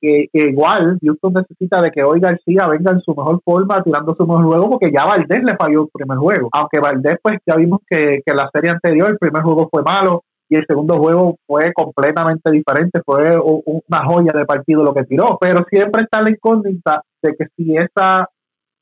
Que, 0.00 0.28
igual 0.32 0.98
Houston 1.02 1.34
necesita 1.34 1.82
de 1.82 1.90
que 1.90 2.02
hoy 2.02 2.20
García 2.20 2.66
venga 2.68 2.92
en 2.92 3.00
su 3.00 3.14
mejor 3.14 3.40
forma, 3.44 3.82
tirando 3.82 4.14
su 4.14 4.24
mejor 4.26 4.46
juego, 4.46 4.70
porque 4.70 4.92
ya 4.92 5.04
Valdés 5.04 5.42
le 5.42 5.56
falló 5.56 5.82
el 5.82 5.88
primer 5.92 6.18
juego. 6.18 6.48
Aunque 6.52 6.78
Valdés, 6.78 7.16
pues 7.20 7.38
ya 7.44 7.56
vimos 7.56 7.80
que, 7.88 8.22
que 8.24 8.34
la 8.34 8.48
serie 8.52 8.70
anterior, 8.70 9.10
el 9.10 9.18
primer 9.18 9.42
juego 9.42 9.68
fue 9.68 9.82
malo 9.82 10.22
y 10.48 10.56
el 10.56 10.66
segundo 10.66 10.96
juego 10.98 11.36
fue 11.46 11.72
completamente 11.72 12.50
diferente, 12.50 13.00
fue 13.04 13.38
una 13.38 14.04
joya 14.04 14.32
de 14.32 14.46
partido 14.46 14.82
lo 14.82 14.94
que 14.94 15.04
tiró. 15.04 15.38
Pero 15.40 15.64
siempre 15.68 16.02
está 16.02 16.22
la 16.22 16.30
incógnita 16.30 17.02
de 17.22 17.34
que 17.36 17.46
si 17.56 17.76
esa, 17.76 18.28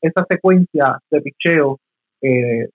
esa 0.00 0.26
secuencia 0.28 0.99
de 1.11 1.21
picheo 1.21 1.78
eh, 2.23 2.69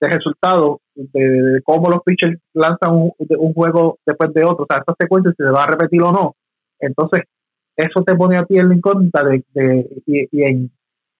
de 0.00 0.08
resultados 0.08 0.78
de, 0.94 1.60
cómo 1.64 1.90
los 1.90 2.02
pitchers 2.04 2.38
lanzan 2.54 2.94
un, 2.94 3.12
un, 3.18 3.52
juego 3.52 3.98
después 4.06 4.32
de 4.32 4.44
otro, 4.44 4.64
o 4.64 4.66
sea, 4.68 4.78
esta 4.78 4.94
secuencia 4.98 5.32
si 5.32 5.44
se 5.44 5.50
va 5.50 5.64
a 5.64 5.66
repetir 5.66 6.02
o 6.02 6.10
no. 6.10 6.34
Entonces, 6.78 7.24
eso 7.76 8.02
te 8.04 8.14
pone 8.14 8.36
a 8.36 8.44
ti 8.44 8.58
en 8.58 8.68
la 8.68 8.74
incógnita 8.74 9.22
de, 9.24 9.44
de 9.54 9.88
y, 10.06 10.42
en, 10.42 10.70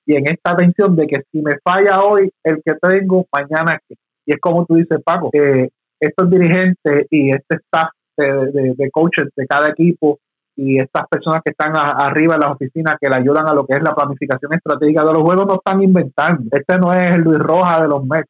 y 0.06 0.16
en 0.16 0.30
esta 0.30 0.56
tensión 0.56 0.96
de 0.96 1.06
que 1.06 1.22
si 1.30 1.42
me 1.42 1.52
falla 1.62 2.00
hoy 2.00 2.30
el 2.44 2.62
que 2.64 2.74
tengo, 2.80 3.26
mañana 3.32 3.80
que. 3.86 3.96
Y 4.26 4.32
es 4.32 4.40
como 4.40 4.66
tú 4.66 4.74
dices, 4.74 5.02
Paco, 5.02 5.30
que 5.30 5.70
estos 5.98 6.30
dirigentes 6.30 7.06
y 7.10 7.30
este 7.30 7.56
staff 7.56 7.90
de, 8.16 8.74
de 8.76 8.90
coaches 8.90 9.28
de 9.34 9.46
cada 9.46 9.70
equipo 9.70 10.18
y 10.62 10.78
estas 10.78 11.08
personas 11.08 11.40
que 11.42 11.52
están 11.52 11.72
arriba 11.74 12.34
en 12.34 12.40
las 12.40 12.50
oficinas 12.50 12.96
que 13.00 13.08
le 13.08 13.16
ayudan 13.16 13.48
a 13.48 13.54
lo 13.54 13.64
que 13.64 13.78
es 13.78 13.82
la 13.82 13.94
planificación 13.94 14.52
estratégica 14.52 15.02
de 15.04 15.14
los 15.14 15.22
juegos 15.22 15.46
no 15.46 15.54
están 15.54 15.82
inventando. 15.82 16.44
Este 16.52 16.76
no 16.78 16.92
es 16.92 17.16
el 17.16 17.22
Luis 17.22 17.38
Roja 17.38 17.80
de 17.80 17.88
los 17.88 18.04
Mets. 18.04 18.28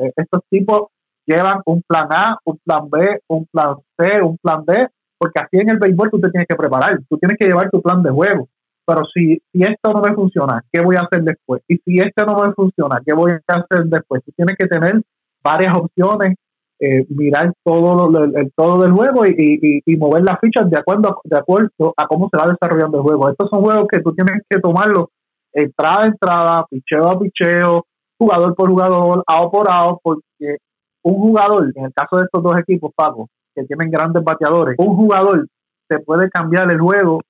E, 0.00 0.12
estos 0.14 0.42
tipos 0.48 0.90
llevan 1.26 1.60
un 1.66 1.82
plan 1.82 2.06
A, 2.10 2.38
un 2.44 2.58
plan 2.64 2.88
B, 2.88 3.18
un 3.26 3.46
plan 3.46 3.74
C, 3.98 4.22
un 4.22 4.38
plan 4.38 4.64
D, 4.64 4.86
porque 5.18 5.40
así 5.40 5.58
en 5.58 5.70
el 5.70 5.78
béisbol 5.80 6.10
tú 6.10 6.20
te 6.20 6.30
tienes 6.30 6.46
que 6.46 6.54
preparar, 6.54 7.00
tú 7.08 7.18
tienes 7.18 7.36
que 7.36 7.48
llevar 7.48 7.68
tu 7.68 7.82
plan 7.82 8.00
de 8.00 8.10
juego. 8.10 8.48
Pero 8.86 9.02
si, 9.12 9.42
si 9.50 9.62
esto 9.62 9.92
no 9.92 10.00
me 10.00 10.14
funciona, 10.14 10.62
¿qué 10.72 10.80
voy 10.80 10.94
a 10.94 11.00
hacer 11.00 11.24
después? 11.24 11.62
Y 11.66 11.78
si 11.78 11.98
esto 11.98 12.24
no 12.26 12.46
me 12.46 12.52
funciona, 12.52 13.00
¿qué 13.04 13.12
voy 13.12 13.32
a 13.32 13.54
hacer 13.54 13.86
después? 13.86 14.22
Tú 14.24 14.30
tienes 14.36 14.56
que 14.56 14.68
tener 14.68 15.02
varias 15.42 15.76
opciones 15.76 16.36
eh, 16.84 17.06
mirar 17.10 17.52
todo 17.62 18.10
el, 18.24 18.52
todo 18.56 18.82
del 18.82 18.90
juego 18.90 19.24
y, 19.24 19.82
y, 19.86 19.96
mover 19.96 20.24
las 20.24 20.40
fichas 20.40 20.68
de 20.68 20.76
acuerdo, 20.76 21.20
de 21.22 21.38
acuerdo 21.38 21.94
a 21.96 22.08
cómo 22.08 22.28
se 22.28 22.36
va 22.36 22.50
desarrollando 22.50 22.98
el 22.98 23.04
juego. 23.04 23.28
Estos 23.28 23.48
son 23.50 23.62
juegos 23.62 23.86
que 23.88 24.00
tú 24.00 24.12
tienes 24.12 24.42
que 24.50 24.58
tomarlo 24.58 25.10
entrada 25.52 26.02
a 26.02 26.06
entrada, 26.06 26.66
picheo 26.68 27.08
a 27.08 27.20
picheo, 27.20 27.86
jugador 28.18 28.56
por 28.56 28.68
jugador, 28.68 29.22
out 29.28 29.52
por 29.52 29.70
out, 29.70 30.00
porque 30.02 30.56
un 31.04 31.14
jugador, 31.14 31.70
en 31.72 31.84
el 31.84 31.92
caso 31.94 32.16
de 32.16 32.24
estos 32.24 32.42
dos 32.42 32.58
equipos, 32.58 32.90
Paco, 32.96 33.28
que 33.54 33.62
tienen 33.62 33.88
grandes 33.88 34.24
bateadores, 34.24 34.74
un 34.78 34.96
jugador 34.96 35.46
te 35.88 36.00
puede 36.00 36.28
cambiar 36.30 36.68
el 36.72 36.80
juego 36.80 37.20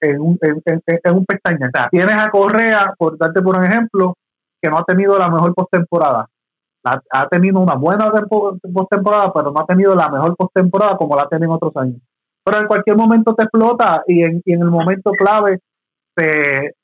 en 0.00 0.20
un, 0.20 0.38
en, 0.42 0.62
en, 0.86 1.16
un 1.16 1.26
pestaña. 1.26 1.68
tienes 1.90 2.16
a 2.16 2.30
Correa, 2.30 2.94
por 2.96 3.18
darte 3.18 3.42
por 3.42 3.58
un 3.58 3.64
ejemplo, 3.64 4.14
que 4.62 4.70
no 4.70 4.78
ha 4.78 4.84
tenido 4.84 5.18
la 5.18 5.28
mejor 5.28 5.52
postemporada 5.52 6.28
ha, 6.84 7.28
tenido 7.28 7.60
una 7.60 7.74
buena 7.74 8.10
postemporada, 8.72 9.32
pero 9.32 9.50
no 9.50 9.60
ha 9.60 9.66
tenido 9.66 9.94
la 9.94 10.08
mejor 10.08 10.36
postemporada 10.36 10.96
como 10.96 11.16
la 11.16 11.22
ha 11.22 11.28
tenido 11.28 11.50
en 11.50 11.56
otros 11.56 11.76
años. 11.76 12.00
Pero 12.44 12.60
en 12.60 12.66
cualquier 12.66 12.96
momento 12.96 13.34
te 13.34 13.44
explota 13.44 14.02
y 14.06 14.22
en, 14.22 14.42
en 14.44 14.60
el 14.62 14.70
momento 14.70 15.10
clave 15.12 15.60
se, 16.16 16.74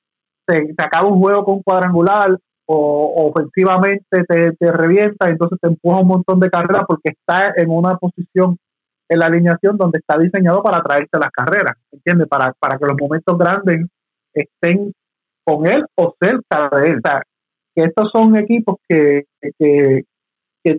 se, 0.47 0.75
acaba 0.79 1.09
un 1.09 1.21
juego 1.21 1.45
con 1.45 1.63
cuadrangular 1.63 2.37
o, 2.67 3.31
ofensivamente 3.31 4.25
te, 4.29 4.53
te 4.53 4.73
revienta, 4.73 5.29
y 5.29 5.33
entonces 5.33 5.59
te 5.61 5.69
empuja 5.69 6.01
un 6.01 6.09
montón 6.09 6.41
de 6.41 6.51
carreras 6.51 6.85
porque 6.87 7.11
está 7.11 7.53
en 7.57 7.71
una 7.71 7.97
posición 7.97 8.59
en 9.09 9.19
la 9.19 9.27
alineación 9.27 9.77
donde 9.77 9.99
está 9.99 10.19
diseñado 10.19 10.63
para 10.63 10.83
traerse 10.83 11.19
las 11.19 11.31
carreras, 11.31 11.77
¿entiendes? 11.93 12.29
Para, 12.29 12.53
para 12.59 12.77
que 12.77 12.87
los 12.87 12.97
momentos 13.01 13.39
grandes 13.39 13.87
estén 14.35 14.93
con 15.45 15.67
él 15.67 15.85
o 15.95 16.15
cerca 16.21 16.69
de 16.77 16.91
él. 16.91 16.99
O 16.99 17.09
sea, 17.09 17.23
que 17.77 17.85
estos 17.85 18.11
son 18.11 18.35
equipos 18.37 18.77
que, 18.89 19.25
que, 19.59 20.05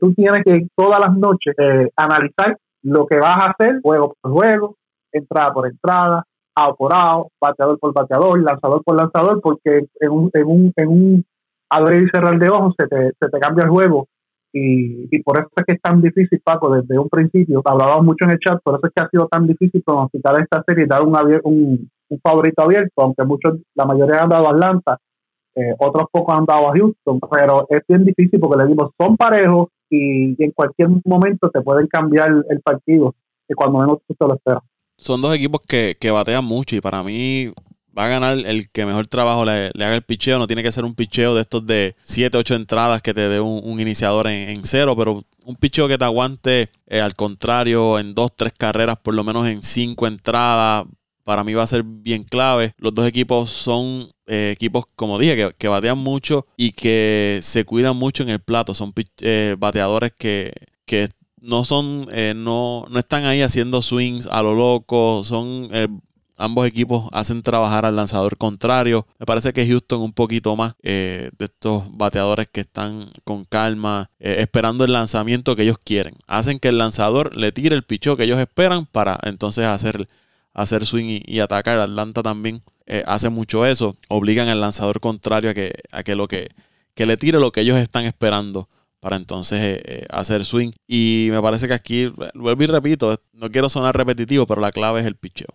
tú 0.01 0.13
tienes 0.13 0.43
que 0.43 0.67
todas 0.75 0.99
las 0.99 1.15
noches 1.15 1.55
eh, 1.57 1.89
analizar 1.95 2.57
lo 2.83 3.05
que 3.05 3.17
vas 3.17 3.37
a 3.37 3.51
hacer 3.51 3.79
juego 3.81 4.15
por 4.19 4.31
juego, 4.31 4.75
entrada 5.13 5.53
por 5.53 5.67
entrada, 5.67 6.25
out 6.55 6.75
por 6.75 6.93
out, 6.93 7.27
bateador 7.39 7.79
por 7.79 7.93
bateador, 7.93 8.41
lanzador 8.43 8.83
por 8.83 8.97
lanzador, 8.97 9.39
porque 9.41 9.85
en 9.99 10.11
un, 10.11 10.29
en 10.33 10.45
un, 10.45 10.73
en 10.75 10.87
un 10.89 11.25
abrir 11.69 12.03
y 12.03 12.09
cerrar 12.09 12.37
de 12.37 12.49
ojos 12.49 12.73
se 12.77 12.87
te, 12.87 13.11
se 13.19 13.29
te 13.29 13.39
cambia 13.39 13.65
el 13.65 13.69
juego. 13.69 14.07
Y, 14.51 15.07
y, 15.15 15.21
por 15.21 15.39
eso 15.39 15.49
es 15.55 15.65
que 15.65 15.73
es 15.73 15.81
tan 15.81 16.01
difícil, 16.01 16.41
Paco, 16.43 16.73
desde 16.73 16.97
un 16.97 17.09
principio, 17.09 17.61
hablábamos 17.63 18.05
mucho 18.05 18.25
en 18.25 18.31
el 18.31 18.39
chat, 18.39 18.59
por 18.63 18.75
eso 18.75 18.87
es 18.87 18.93
que 18.93 19.03
ha 19.03 19.09
sido 19.09 19.27
tan 19.27 19.45
difícil 19.45 19.83
pronosticar 19.85 20.41
esta 20.41 20.63
serie 20.65 20.85
y 20.85 20.87
dar 20.87 21.03
un, 21.03 21.15
un, 21.43 21.89
un 22.09 22.19
favorito 22.23 22.63
abierto, 22.63 23.03
aunque 23.03 23.23
muchos, 23.23 23.59
la 23.75 23.85
mayoría 23.85 24.21
han 24.21 24.29
dado 24.29 24.49
Atlanta, 24.49 24.97
eh, 25.57 25.73
otros 25.79 26.07
pocos 26.11 26.37
han 26.37 26.45
dado 26.45 26.69
a 26.69 26.73
Houston, 26.77 27.19
pero 27.31 27.65
es 27.69 27.81
bien 27.87 28.05
difícil 28.05 28.39
porque 28.39 28.63
le 28.63 28.69
digo, 28.69 28.93
son 28.95 29.17
parejos 29.17 29.69
y, 29.89 30.41
en 30.43 30.51
cualquier 30.51 30.89
momento 31.03 31.49
te 31.49 31.61
pueden 31.61 31.87
cambiar 31.87 32.29
el 32.47 32.61
partido 32.61 33.15
y 33.49 33.55
cuando 33.55 33.79
menos 33.79 33.97
tú 34.07 34.13
te 34.13 34.27
lo 34.27 34.35
esperas. 34.35 34.61
Son 34.97 35.19
dos 35.19 35.35
equipos 35.35 35.61
que, 35.67 35.95
que 35.99 36.11
batean 36.11 36.45
mucho 36.45 36.75
y 36.75 36.81
para 36.81 37.01
mí 37.01 37.51
va 37.97 38.05
a 38.05 38.09
ganar 38.09 38.37
el 38.37 38.69
que 38.69 38.85
mejor 38.85 39.07
trabajo 39.07 39.45
le, 39.45 39.71
haga 39.73 39.95
el 39.95 40.03
picheo. 40.03 40.37
No 40.37 40.45
tiene 40.45 40.61
que 40.61 40.71
ser 40.71 40.85
un 40.85 40.93
picheo 40.93 41.33
de 41.33 41.41
estos 41.41 41.65
de 41.65 41.95
7, 42.03 42.37
8 42.37 42.55
entradas 42.55 43.01
que 43.01 43.13
te 43.13 43.27
dé 43.27 43.39
un, 43.39 43.79
iniciador 43.79 44.27
en, 44.27 44.63
cero, 44.63 44.95
pero 44.95 45.23
un 45.45 45.55
picheo 45.55 45.87
que 45.87 45.97
te 45.97 46.05
aguante 46.05 46.69
eh, 46.87 47.01
al 47.01 47.15
contrario 47.15 47.97
en 47.97 48.13
2, 48.13 48.31
3 48.35 48.53
carreras, 48.55 48.99
por 48.99 49.15
lo 49.15 49.23
menos 49.23 49.47
en 49.47 49.63
5 49.63 50.05
entradas, 50.05 50.85
para 51.27 51.43
mí 51.43 51.53
va 51.53 51.63
a 51.63 51.67
ser 51.67 51.83
bien 51.83 52.23
clave. 52.23 52.73
Los 52.77 52.95
dos 52.95 53.05
equipos 53.05 53.49
son 53.49 54.07
eh, 54.27 54.51
equipos, 54.53 54.85
como 54.95 55.19
dije, 55.19 55.51
que, 55.59 55.67
batean 55.67 55.97
mucho 55.97 56.45
y 56.55 56.71
que 56.71 57.41
se 57.43 57.65
cuidan 57.65 57.97
mucho 57.97 58.23
en 58.23 58.29
el 58.29 58.39
plato. 58.39 58.73
Son 58.73 58.93
eh, 59.19 59.57
bateadores 59.59 60.13
que, 60.17 60.53
no 61.41 61.65
son, 61.65 62.07
eh, 62.13 62.31
no, 62.33 62.85
no 62.89 62.97
están 62.97 63.25
ahí 63.25 63.41
haciendo 63.41 63.81
swings 63.81 64.27
a 64.27 64.41
lo 64.41 64.55
loco. 64.55 65.21
Son 65.25 65.69
ambos 66.37 66.65
equipos 66.65 67.09
hacen 67.11 67.43
trabajar 67.43 67.83
al 67.85 67.97
lanzador 67.97 68.37
contrario. 68.37 69.05
Me 69.19 69.25
parece 69.25 69.51
que 69.51 69.67
Houston 69.67 69.99
un 69.99 70.13
poquito 70.13 70.55
más 70.55 70.75
de 70.81 71.29
estos 71.39 71.83
bateadores 71.97 72.47
que 72.47 72.61
están 72.61 73.05
con 73.25 73.43
calma, 73.43 74.07
esperando 74.19 74.85
el 74.85 74.93
lanzamiento 74.93 75.57
que 75.57 75.63
ellos 75.63 75.77
quieren. 75.77 76.15
Hacen 76.25 76.57
que 76.57 76.69
el 76.69 76.77
lanzador 76.77 77.35
le 77.35 77.51
tire 77.51 77.75
el 77.75 77.83
picheo 77.83 78.15
que 78.15 78.23
ellos 78.23 78.39
esperan 78.39 78.85
para 78.85 79.19
entonces 79.23 79.65
hacer 79.65 80.07
hacer 80.57 80.85
swing 80.85 81.21
y, 81.23 81.39
atacar. 81.39 81.79
Atlanta 81.79 82.21
también 82.21 82.59
eh, 82.87 83.03
hace 83.05 83.29
mucho 83.29 83.65
eso. 83.65 83.95
Obligan 84.09 84.49
al 84.49 84.59
lanzador 84.59 84.99
contrario 84.99 85.51
a 85.51 85.53
que, 85.53 85.73
a 85.91 86.03
que 86.03 86.15
lo 86.15 86.27
que, 86.27 86.49
que 86.95 87.05
le 87.05 87.15
tire 87.15 87.39
lo 87.39 87.51
que 87.51 87.61
ellos 87.61 87.77
están 87.77 88.05
esperando 88.05 88.67
para 88.99 89.15
entonces 89.15 89.59
eh, 89.59 89.81
eh, 89.85 90.05
hacer 90.09 90.43
swing. 90.43 90.71
Y 90.87 91.29
me 91.31 91.41
parece 91.41 91.67
que 91.67 91.75
aquí, 91.75 92.11
vuelvo 92.33 92.63
y 92.63 92.65
repito, 92.65 93.17
no 93.33 93.49
quiero 93.51 93.69
sonar 93.69 93.95
repetitivo, 93.95 94.45
pero 94.47 94.59
la 94.59 94.71
clave 94.71 94.99
es 94.99 95.05
el 95.05 95.15
picheo. 95.15 95.47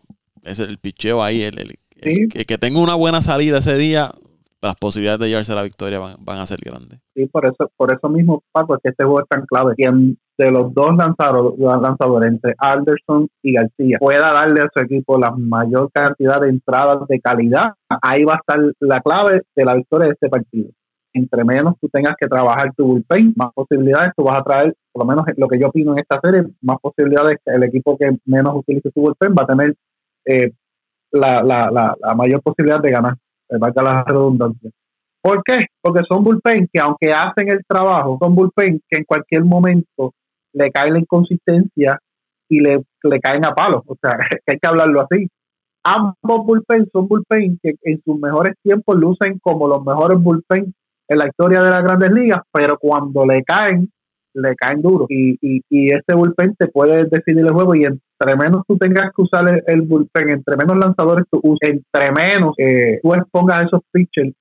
Es 0.45 0.61
el 0.61 0.79
picheo 0.79 1.23
ahí, 1.23 1.43
el, 1.43 1.59
el, 1.59 2.29
que 2.47 2.59
tenga 2.59 2.79
una 2.79 2.95
buena 2.95 3.21
salida 3.21 3.59
ese 3.59 3.77
día, 3.77 4.13
las 4.61 4.77
posibilidades 4.77 5.21
de 5.21 5.29
llevarse 5.29 5.55
la 5.55 5.63
victoria 5.63 5.99
van, 5.99 6.17
van, 6.21 6.39
a 6.39 6.47
ser 6.47 6.61
grandes. 6.61 7.01
Sí, 7.15 7.27
por 7.27 7.47
eso, 7.47 7.71
por 7.77 7.93
eso 7.93 8.09
mismo, 8.09 8.43
Paco, 8.53 8.77
es 8.77 8.83
que 8.83 8.91
este 8.91 9.05
juego 9.05 9.21
es 9.21 9.29
tan 9.29 9.47
clave. 9.47 9.75
Quien 9.75 10.17
de 10.39 10.51
los 10.51 10.73
dos 10.73 10.97
lanzadores, 10.97 12.29
entre 12.29 12.55
Alderson 12.59 13.29
y 13.43 13.53
García 13.53 13.99
pueda 14.01 14.33
darle 14.33 14.63
a 14.63 14.71
su 14.75 14.83
equipo 14.83 15.19
la 15.19 15.31
mayor 15.31 15.91
cantidad 15.93 16.41
de 16.41 16.49
entradas 16.49 17.07
de 17.09 17.21
calidad, 17.21 17.75
ahí 18.01 18.25
va 18.25 18.35
a 18.35 18.37
estar 18.37 18.59
la 18.81 19.01
clave 19.01 19.43
de 19.55 19.65
la 19.65 19.75
victoria 19.75 20.07
de 20.07 20.13
este 20.15 20.29
partido 20.29 20.71
entre 21.15 21.45
menos 21.45 21.75
tú 21.81 21.89
tengas 21.89 22.15
que 22.19 22.29
trabajar 22.29 22.73
tu 22.75 22.87
bullpen, 22.87 23.35
más 23.37 23.53
posibilidades 23.53 24.13
tú 24.17 24.25
vas 24.25 24.39
a 24.39 24.43
traer, 24.43 24.75
por 24.93 25.05
lo 25.05 25.09
menos 25.09 25.27
lo 25.37 25.49
que 25.49 25.59
yo 25.59 25.69
opino 25.69 25.93
en 25.93 25.99
esta 25.99 26.21
serie, 26.21 26.43
más 26.63 26.79
posibilidades 26.81 27.39
que 27.45 27.53
el 27.53 27.63
equipo 27.65 27.97
que 27.99 28.17
menos 28.25 28.55
utilice 28.57 28.91
su 28.93 29.01
bullpen 29.01 29.35
va 29.39 29.43
a 29.43 29.47
tener 29.47 29.75
eh, 30.25 30.53
la, 31.13 31.43
la, 31.43 31.71
la, 31.71 32.15
mayor 32.15 32.41
posibilidad 32.43 32.81
de 32.81 32.91
ganar, 32.91 33.15
eh, 33.51 33.57
valga 33.59 33.83
la 33.83 34.05
redundancia. 34.05 34.71
¿Por 35.21 35.43
qué? 35.45 35.67
Porque 35.81 36.03
son 36.09 36.25
bullpen 36.25 36.69
que 36.73 36.81
aunque 36.81 37.13
hacen 37.13 37.49
el 37.49 37.61
trabajo, 37.67 38.19
son 38.21 38.35
bullpen 38.35 38.81
que 38.89 38.99
en 38.99 39.05
cualquier 39.05 39.45
momento 39.45 40.15
le 40.53 40.71
cae 40.71 40.91
la 40.91 40.99
inconsistencia 40.99 41.99
y 42.49 42.61
le, 42.61 42.85
le 43.03 43.21
caen 43.21 43.47
a 43.47 43.55
palos. 43.55 43.83
O 43.87 43.97
sea, 44.01 44.13
hay 44.47 44.59
que 44.59 44.69
hablarlo 44.69 45.01
así. 45.03 45.29
Ambos 45.85 46.47
bullpen 46.47 46.87
son 46.93 47.09
bullpen 47.09 47.59
que 47.63 47.75
en 47.83 48.01
sus 48.05 48.19
mejores 48.21 48.55
tiempos 48.63 48.97
lucen 48.97 49.39
como 49.41 49.67
los 49.67 49.85
mejores 49.85 50.21
bullpen 50.21 50.73
en 51.09 51.19
la 51.19 51.27
historia 51.27 51.61
de 51.61 51.71
las 51.71 51.83
grandes 51.83 52.13
ligas, 52.13 52.43
pero 52.53 52.79
cuando 52.79 53.27
le 53.27 53.43
caen, 53.43 53.89
le 54.35 54.55
caen 54.55 54.81
duro. 54.81 55.07
Y, 55.09 55.37
y, 55.41 55.61
y 55.69 55.93
ese 55.93 56.15
bullpen 56.15 56.55
te 56.55 56.69
puede 56.69 57.05
decidir 57.05 57.45
el 57.45 57.53
juego 57.53 57.75
y 57.75 57.85
entre 57.85 58.37
menos 58.37 58.63
tú 58.67 58.79
tengas 58.79 59.11
que 59.15 59.23
usar 59.23 59.63
el, 59.67 59.83
bullpen, 59.83 60.31
entre 60.31 60.57
menos 60.57 60.77
lanzadores 60.77 61.25
tú 61.31 61.41
uses, 61.43 61.69
entre 61.69 62.13
menos 62.13 62.55
eh, 62.59 63.01
tú 63.03 63.13
expongas 63.15 63.67
esos 63.67 63.81
pitchers, 63.91 64.35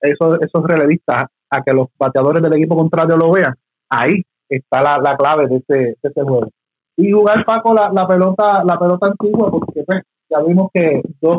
esos, 0.00 0.38
esos 0.40 0.64
relevistas 0.66 1.26
a 1.50 1.62
que 1.62 1.72
los 1.72 1.88
bateadores 1.98 2.42
del 2.42 2.54
equipo 2.54 2.76
contrario 2.76 3.16
lo 3.16 3.30
vean, 3.32 3.54
ahí 3.88 4.24
está 4.56 4.82
la, 4.82 4.98
la 4.98 5.16
clave 5.16 5.46
de 5.48 5.56
ese, 5.56 5.74
de 5.74 5.98
ese 6.02 6.22
juego. 6.22 6.48
Y 6.96 7.12
jugar 7.12 7.44
Paco 7.44 7.72
la, 7.72 7.90
la 7.92 8.06
pelota, 8.06 8.62
la 8.64 8.78
pelota 8.78 9.06
antigua, 9.06 9.50
porque 9.50 9.82
pues, 9.84 10.02
ya 10.28 10.40
vimos 10.40 10.68
que 10.72 11.02
dos 11.20 11.38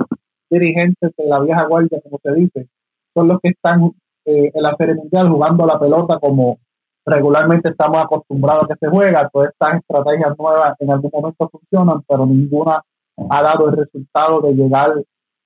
dirigentes 0.50 1.12
de 1.16 1.26
la 1.26 1.40
vieja 1.40 1.66
guardia, 1.68 2.02
como 2.04 2.20
se 2.24 2.34
dice, 2.34 2.68
son 3.14 3.28
los 3.28 3.40
que 3.42 3.50
están 3.50 3.92
eh, 4.26 4.52
en 4.54 4.64
la 4.64 4.76
Serie 4.78 4.96
Mundial 4.96 5.30
jugando 5.30 5.66
la 5.66 5.80
pelota 5.80 6.20
como 6.20 6.60
regularmente 7.06 7.70
estamos 7.70 7.98
acostumbrados 8.04 8.64
a 8.64 8.68
que 8.68 8.76
se 8.80 8.88
juega. 8.88 9.30
Todas 9.32 9.50
estas 9.50 9.80
estrategias 9.80 10.38
nuevas 10.38 10.74
en 10.80 10.92
algún 10.92 11.12
momento 11.14 11.50
funcionan, 11.50 12.02
pero 12.08 12.26
ninguna 12.26 12.82
ha 13.30 13.42
dado 13.42 13.70
el 13.70 13.78
resultado 13.78 14.42
de 14.42 14.54
llegar 14.54 14.94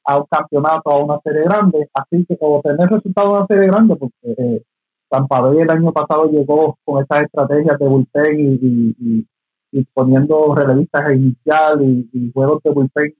a 0.06 0.17
un 0.17 0.25
campeonato, 0.30 0.91
a 0.91 1.04
una 1.04 1.19
serie 1.23 1.43
grande. 1.43 1.89
Así 1.93 2.25
que, 2.25 2.38
o 2.39 2.62
tener 2.62 2.89
resultados 2.89 3.32
de 3.32 3.38
una 3.38 3.47
serie 3.47 3.67
grande, 3.67 3.95
porque 3.95 4.15
eh, 4.23 4.62
Tampa 5.10 5.41
Bay 5.41 5.60
el 5.60 5.72
año 5.72 5.91
pasado 5.91 6.30
llegó 6.32 6.78
con 6.84 7.04
esas 7.04 7.24
estrategias 7.24 7.78
de 7.80 7.88
bullpen 7.88 8.39
y, 8.39 9.26
y, 9.72 9.86
poniendo 9.94 10.56
relevistas 10.56 11.13
inicial 11.13 11.82
y, 11.82 12.10
y, 12.13 12.32
juegos 12.32 12.63
de 12.63 12.72
bullpen 12.72 13.13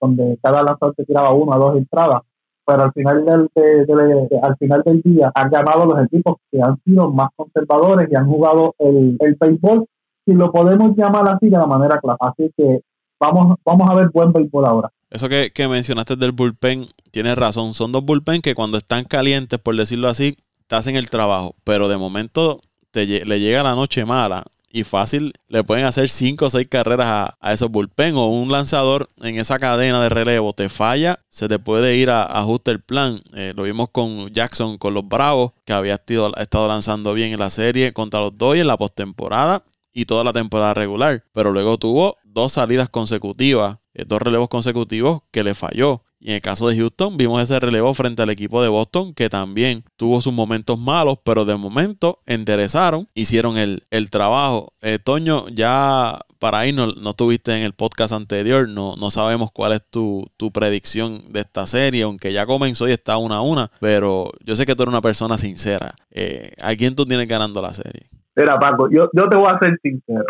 donde 0.00 0.38
cada 0.42 0.62
lanzador 0.62 0.94
se 0.96 1.04
tiraba 1.04 1.34
una 1.34 1.56
o 1.56 1.60
dos 1.60 1.76
entradas 1.76 2.22
pero 2.68 2.84
al 2.84 2.92
final 2.92 3.24
del, 3.24 4.28
al 4.42 4.56
final 4.58 4.82
del 4.84 5.00
día 5.00 5.32
han 5.34 5.50
ganado 5.50 5.86
los 5.86 6.04
equipos 6.04 6.36
que 6.50 6.60
han 6.60 6.78
sido 6.84 7.10
más 7.10 7.30
conservadores 7.34 8.08
y 8.10 8.14
han 8.14 8.26
jugado 8.26 8.74
el, 8.78 9.16
el 9.20 9.36
béisbol, 9.40 9.86
si 10.26 10.34
lo 10.34 10.52
podemos 10.52 10.94
llamar 10.94 11.26
así 11.34 11.48
de 11.48 11.56
la 11.56 11.66
manera 11.66 11.98
clara. 11.98 12.18
Así 12.20 12.52
que 12.54 12.80
vamos, 13.18 13.56
vamos 13.64 13.90
a 13.90 13.94
ver 13.94 14.10
buen 14.12 14.34
béisbol 14.34 14.66
ahora. 14.66 14.90
Eso 15.08 15.30
que, 15.30 15.50
que 15.50 15.66
mencionaste 15.66 16.16
del 16.16 16.32
bullpen, 16.32 16.84
tienes 17.10 17.38
razón. 17.38 17.72
Son 17.72 17.90
dos 17.90 18.04
bullpen 18.04 18.42
que 18.42 18.54
cuando 18.54 18.76
están 18.76 19.04
calientes, 19.04 19.58
por 19.58 19.74
decirlo 19.74 20.08
así, 20.08 20.36
te 20.68 20.76
hacen 20.76 20.94
el 20.96 21.10
trabajo. 21.10 21.54
Pero 21.64 21.88
de 21.88 21.96
momento 21.96 22.60
te, 22.92 23.06
le 23.06 23.40
llega 23.40 23.64
la 23.64 23.74
noche 23.74 24.04
mala 24.04 24.44
y 24.70 24.84
fácil 24.84 25.32
le 25.48 25.64
pueden 25.64 25.86
hacer 25.86 26.08
5 26.08 26.44
o 26.44 26.50
6 26.50 26.68
carreras 26.68 27.32
a, 27.40 27.52
esos 27.52 27.70
bullpen 27.70 28.16
o 28.16 28.28
un 28.28 28.52
lanzador 28.52 29.08
en 29.22 29.38
esa 29.38 29.58
cadena 29.58 30.00
de 30.02 30.10
relevo 30.10 30.52
te 30.52 30.68
falla, 30.68 31.18
se 31.30 31.48
te 31.48 31.58
puede 31.58 31.96
ir 31.96 32.10
a, 32.10 32.22
ajuste 32.22 32.70
el 32.70 32.80
plan. 32.80 33.20
Eh, 33.34 33.52
lo 33.56 33.62
vimos 33.62 33.88
con 33.90 34.28
Jackson, 34.30 34.78
con 34.78 34.94
los 34.94 35.08
Bravos, 35.08 35.52
que 35.64 35.72
había 35.72 35.94
estado, 35.94 36.36
estado 36.36 36.68
lanzando 36.68 37.14
bien 37.14 37.32
en 37.32 37.38
la 37.38 37.50
serie 37.50 37.92
contra 37.92 38.20
los 38.20 38.36
Dodgers 38.36 38.62
en 38.62 38.66
la 38.66 38.76
postemporada 38.76 39.62
y 39.94 40.04
toda 40.04 40.22
la 40.22 40.32
temporada 40.32 40.74
regular, 40.74 41.22
pero 41.32 41.50
luego 41.50 41.78
tuvo 41.78 42.16
dos 42.24 42.52
salidas 42.52 42.88
consecutivas, 42.88 43.78
eh, 43.94 44.04
dos 44.06 44.22
relevos 44.22 44.48
consecutivos 44.48 45.22
que 45.32 45.42
le 45.42 45.54
falló. 45.54 46.00
Y 46.20 46.30
en 46.30 46.36
el 46.36 46.40
caso 46.40 46.68
de 46.68 46.76
Houston, 46.76 47.16
vimos 47.16 47.40
ese 47.42 47.60
relevo 47.60 47.94
frente 47.94 48.22
al 48.22 48.30
equipo 48.30 48.60
de 48.62 48.68
Boston, 48.68 49.14
que 49.14 49.30
también 49.30 49.82
tuvo 49.96 50.20
sus 50.20 50.32
momentos 50.32 50.78
malos, 50.78 51.18
pero 51.24 51.44
de 51.44 51.56
momento 51.56 52.18
enderezaron, 52.26 53.06
hicieron 53.14 53.56
el, 53.56 54.10
trabajo. 54.10 54.72
Eh, 54.82 54.98
Toño, 54.98 55.48
ya 55.50 56.18
para 56.40 56.60
ahí 56.60 56.72
no, 56.72 56.86
no 56.86 57.10
estuviste 57.10 57.56
en 57.56 57.62
el 57.62 57.72
podcast 57.72 58.12
anterior, 58.12 58.68
no, 58.68 58.96
no 58.96 59.10
sabemos 59.10 59.50
cuál 59.52 59.72
es 59.72 59.88
tu, 59.90 60.26
predicción 60.52 61.20
de 61.32 61.40
esta 61.40 61.66
serie, 61.66 62.02
aunque 62.02 62.32
ya 62.32 62.46
comenzó 62.46 62.88
y 62.88 62.92
está 62.92 63.16
una 63.16 63.36
a 63.36 63.40
una, 63.42 63.68
pero 63.80 64.30
yo 64.44 64.56
sé 64.56 64.66
que 64.66 64.74
tú 64.74 64.82
eres 64.82 64.92
una 64.92 65.02
persona 65.02 65.38
sincera. 65.38 65.92
Eh, 66.10 66.52
¿A 66.62 66.74
quién 66.74 66.96
tú 66.96 67.04
tienes 67.04 67.28
ganando 67.28 67.62
la 67.62 67.72
serie? 67.72 68.02
Mira, 68.34 68.58
Paco, 68.58 68.88
yo, 68.90 69.08
yo 69.12 69.28
te 69.28 69.36
voy 69.36 69.48
a 69.48 69.58
ser 69.58 69.78
sincero. 69.82 70.24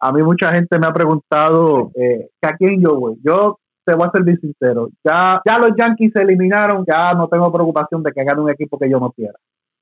A 0.00 0.12
mí 0.12 0.22
mucha 0.22 0.52
gente 0.52 0.78
me 0.78 0.86
ha 0.86 0.92
preguntado 0.92 1.90
eh, 1.94 2.28
a 2.42 2.56
quién 2.56 2.80
yo 2.80 2.96
voy. 2.98 3.14
Yo 3.24 3.58
te 3.84 3.94
voy 3.94 4.06
a 4.06 4.10
ser 4.10 4.22
bien 4.24 4.40
sincero. 4.40 4.88
Ya, 5.04 5.40
ya 5.44 5.58
los 5.58 5.76
Yankees 5.76 6.12
se 6.14 6.22
eliminaron, 6.22 6.84
ya 6.86 7.12
no 7.12 7.28
tengo 7.28 7.52
preocupación 7.52 8.02
de 8.02 8.12
que 8.12 8.24
gane 8.24 8.40
un 8.40 8.50
equipo 8.50 8.78
que 8.78 8.90
yo 8.90 8.98
no 8.98 9.10
quiera. 9.12 9.34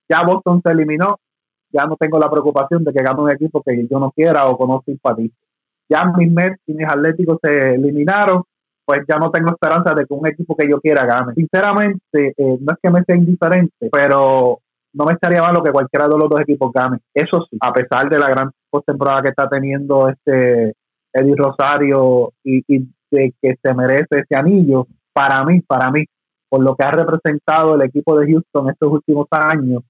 Ya 0.08 0.20
Boston 0.26 0.60
se 0.64 0.72
eliminó, 0.72 1.18
ya 1.70 1.84
no 1.84 1.96
tengo 1.96 2.18
la 2.18 2.30
preocupación 2.30 2.84
de 2.84 2.92
que 2.92 3.02
gane 3.02 3.20
un 3.20 3.32
equipo 3.32 3.62
que 3.62 3.86
yo 3.88 3.98
no 3.98 4.10
quiera 4.10 4.46
o 4.46 4.56
conozco 4.56 4.84
simpatice. 4.86 5.34
Ya 5.88 6.04
mis 6.16 6.32
Mets 6.32 6.60
y 6.66 6.74
mis 6.74 6.86
Atléticos 6.86 7.38
se 7.42 7.74
eliminaron, 7.74 8.42
pues 8.84 9.00
ya 9.08 9.18
no 9.18 9.30
tengo 9.30 9.50
esperanza 9.50 9.94
de 9.94 10.06
que 10.06 10.14
un 10.14 10.26
equipo 10.26 10.56
que 10.56 10.68
yo 10.68 10.80
quiera 10.80 11.06
gane. 11.06 11.34
Sinceramente, 11.34 12.34
eh, 12.36 12.58
no 12.60 12.72
es 12.72 12.78
que 12.82 12.90
me 12.90 13.04
sea 13.04 13.16
indiferente, 13.16 13.88
pero 13.90 14.58
no 14.94 15.04
me 15.04 15.14
estaría 15.14 15.40
malo 15.42 15.62
que 15.62 15.72
cualquiera 15.72 16.08
de 16.08 16.18
los 16.18 16.28
dos 16.28 16.40
equipos 16.40 16.72
gane. 16.72 16.98
Eso 17.14 17.46
sí, 17.48 17.56
a 17.60 17.72
pesar 17.72 18.08
de 18.08 18.18
la 18.18 18.28
gran 18.28 18.50
postemporada 18.68 19.22
que 19.22 19.30
está 19.30 19.48
teniendo 19.48 20.08
este 20.08 20.74
Eddie 21.12 21.36
Rosario 21.36 22.32
y 22.44 22.62
que 23.40 23.56
se 23.62 23.74
merece 23.74 24.06
ese 24.10 24.34
anillo, 24.36 24.86
para 25.12 25.44
mí, 25.44 25.60
para 25.60 25.90
mí, 25.90 26.04
por 26.48 26.62
lo 26.62 26.74
que 26.74 26.84
ha 26.84 26.90
representado 26.90 27.74
el 27.74 27.82
equipo 27.82 28.18
de 28.18 28.30
Houston 28.30 28.70
estos 28.70 28.92
últimos 28.92 29.26
años 29.30 29.82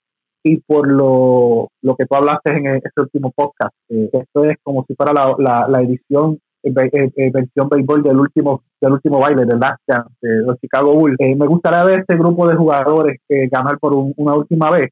y 0.44 0.58
por 0.58 0.90
lo, 0.90 1.68
lo 1.82 1.96
que 1.96 2.06
tú 2.06 2.16
hablaste 2.16 2.52
en 2.52 2.66
este 2.76 3.00
último 3.00 3.30
podcast. 3.30 3.74
Eh, 3.88 4.11
esto 4.12 4.44
es 4.44 4.54
como 4.62 4.85
si 4.87 4.94
fuera 4.94 5.12
la, 5.12 5.66
la, 5.68 5.80
edición 5.82 6.38
eh, 6.62 6.72
eh, 7.16 7.30
versión 7.32 7.68
béisbol 7.68 8.02
del 8.02 8.18
último 8.18 8.62
del 8.80 8.92
último 8.92 9.20
baile 9.20 9.44
del 9.44 9.61
Last 9.61 9.80
Chance 9.88 10.14
de 10.20 10.42
los 10.42 10.58
Chicago 10.58 10.92
Bulls. 10.94 11.16
me 11.18 11.46
gustaría 11.46 11.85
ver 11.85 12.00
este 12.00 12.16
grupo 12.16 12.48
de 12.48 12.56
jugadores 12.56 13.20
ganar 13.28 13.78
por 13.78 13.94
una 13.94 14.35
última 14.35 14.70
vez. 14.70 14.88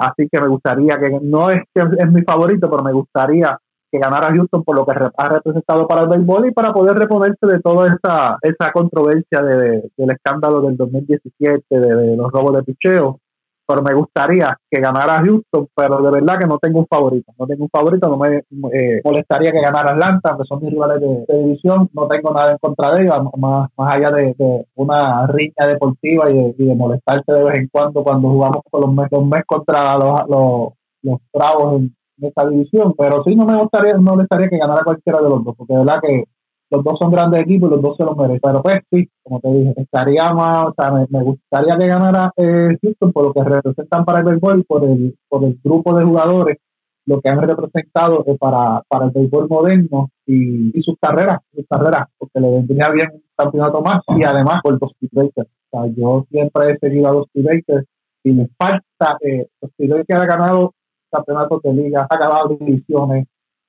así 0.00 0.28
que 0.30 0.40
me 0.40 0.48
gustaría 0.48 0.98
que 0.98 1.18
no 1.22 1.50
es 1.50 1.62
que 1.74 1.82
es 1.82 2.12
mi 2.12 2.22
favorito, 2.22 2.70
pero 2.70 2.82
me 2.82 2.92
gustaría 2.92 3.58
que 3.90 3.98
ganara 3.98 4.34
Houston 4.34 4.62
por 4.64 4.76
lo 4.76 4.84
que 4.84 4.92
ha 4.92 5.28
representado 5.28 5.86
para 5.86 6.02
el 6.02 6.08
béisbol 6.08 6.48
y 6.48 6.52
para 6.52 6.72
poder 6.72 6.96
reponerse 6.96 7.46
de 7.46 7.60
toda 7.60 7.86
esa, 7.86 8.38
esa 8.42 8.72
controversia 8.72 9.42
de, 9.42 9.90
del 9.96 10.10
escándalo 10.10 10.60
del 10.60 10.76
2017 10.76 11.64
de, 11.70 12.16
los 12.16 12.30
robos 12.30 12.56
de 12.56 12.62
picheo. 12.64 13.20
Pero 13.66 13.82
me 13.82 13.94
gustaría 13.94 14.56
que 14.70 14.80
ganara 14.80 15.22
Houston, 15.22 15.68
pero 15.76 16.00
de 16.00 16.10
verdad 16.10 16.38
que 16.38 16.46
no 16.46 16.58
tengo 16.58 16.78
un 16.78 16.86
favorito. 16.86 17.32
No 17.38 17.46
tengo 17.46 17.64
un 17.64 17.70
favorito, 17.70 18.08
no 18.08 18.16
me 18.16 18.38
eh, 18.38 19.02
molestaría 19.04 19.52
que 19.52 19.60
ganara 19.60 19.90
Atlanta, 19.90 20.36
que 20.38 20.44
son 20.44 20.62
mis 20.62 20.70
rivales 20.70 21.02
de, 21.02 21.36
división. 21.36 21.90
No 21.92 22.08
tengo 22.08 22.32
nada 22.32 22.52
en 22.52 22.58
contra 22.58 22.94
de 22.94 23.02
ellos, 23.02 23.18
más, 23.36 23.68
más 23.76 23.94
allá 23.94 24.10
de, 24.10 24.34
una 24.74 25.26
riña 25.26 25.66
deportiva 25.66 26.30
y 26.30 26.54
de, 26.54 26.74
molestarse 26.74 27.30
de 27.30 27.44
vez 27.44 27.58
en 27.58 27.68
cuando 27.68 28.02
cuando 28.02 28.30
jugamos 28.30 28.62
con 28.70 28.80
los 28.80 28.94
mes, 28.94 29.08
mes 29.28 29.44
contra 29.46 29.98
los, 29.98 30.28
los, 30.30 30.72
los 31.02 31.18
bravos 31.30 31.82
en, 31.82 31.97
de 32.18 32.28
esta 32.28 32.48
división, 32.48 32.94
pero 32.96 33.22
sí 33.24 33.34
no 33.34 33.46
me 33.46 33.56
gustaría, 33.56 33.94
no 33.94 34.12
le 34.12 34.22
gustaría 34.22 34.48
que 34.48 34.58
ganara 34.58 34.82
cualquiera 34.84 35.20
de 35.22 35.30
los 35.30 35.44
dos, 35.44 35.56
porque 35.56 35.72
de 35.72 35.78
verdad 35.78 36.00
que 36.02 36.24
los 36.70 36.84
dos 36.84 36.98
son 36.98 37.10
grandes 37.10 37.42
equipos 37.42 37.70
y 37.70 37.74
los 37.74 37.82
dos 37.82 37.96
se 37.96 38.04
los 38.04 38.16
merecen. 38.16 38.40
Pero 38.42 38.62
pues 38.62 38.80
sí, 38.90 39.08
como 39.22 39.40
te 39.40 39.48
dije, 39.48 39.74
estaría 39.76 40.24
más, 40.34 40.66
o 40.66 40.74
sea, 40.76 40.92
me, 40.92 41.22
gustaría 41.22 41.78
que 41.78 41.86
ganara 41.86 42.32
eh, 42.36 42.76
Houston 42.82 43.12
por 43.12 43.26
lo 43.26 43.32
que 43.32 43.42
representan 43.42 44.04
para 44.04 44.20
el 44.20 44.26
béisbol, 44.26 44.64
por 44.64 44.84
el, 44.84 45.16
por 45.28 45.44
el 45.44 45.58
grupo 45.64 45.96
de 45.96 46.04
jugadores, 46.04 46.58
lo 47.06 47.22
que 47.22 47.30
han 47.30 47.40
representado 47.40 48.22
para, 48.38 48.82
para 48.86 49.06
el 49.06 49.12
béisbol 49.12 49.48
moderno 49.48 50.10
y, 50.26 50.70
sus 50.82 50.96
carreras, 51.00 51.38
sus 51.54 51.64
carreras, 51.66 52.08
porque 52.18 52.32
que 52.34 52.40
le 52.40 52.50
vendría 52.50 52.90
bien 52.90 53.08
un 53.14 53.22
campeonato 53.34 53.80
más 53.80 54.02
y 54.08 54.24
además 54.24 54.56
por 54.62 54.78
los 54.78 54.92
Bakers. 55.12 55.48
O 55.70 55.70
sea, 55.70 55.92
yo 55.96 56.26
siempre 56.30 56.72
he 56.72 56.78
seguido 56.78 57.08
a 57.08 57.12
los 57.12 57.26
Bakers 57.34 57.86
y 58.24 58.32
me 58.32 58.48
falta, 58.58 59.16
eh, 59.22 59.46
los 59.62 59.70
Bakers 59.78 60.22
ha 60.22 60.26
ganado 60.26 60.74
campeonatos 61.10 61.62
de 61.62 61.72
liga, 61.72 62.06
ha 62.08 62.18
ganado 62.18 62.48
divisiones, 62.48 63.26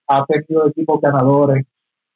ha 0.07 0.25
tenido 0.25 0.67
equipos 0.67 0.99
ganadores, 1.01 1.65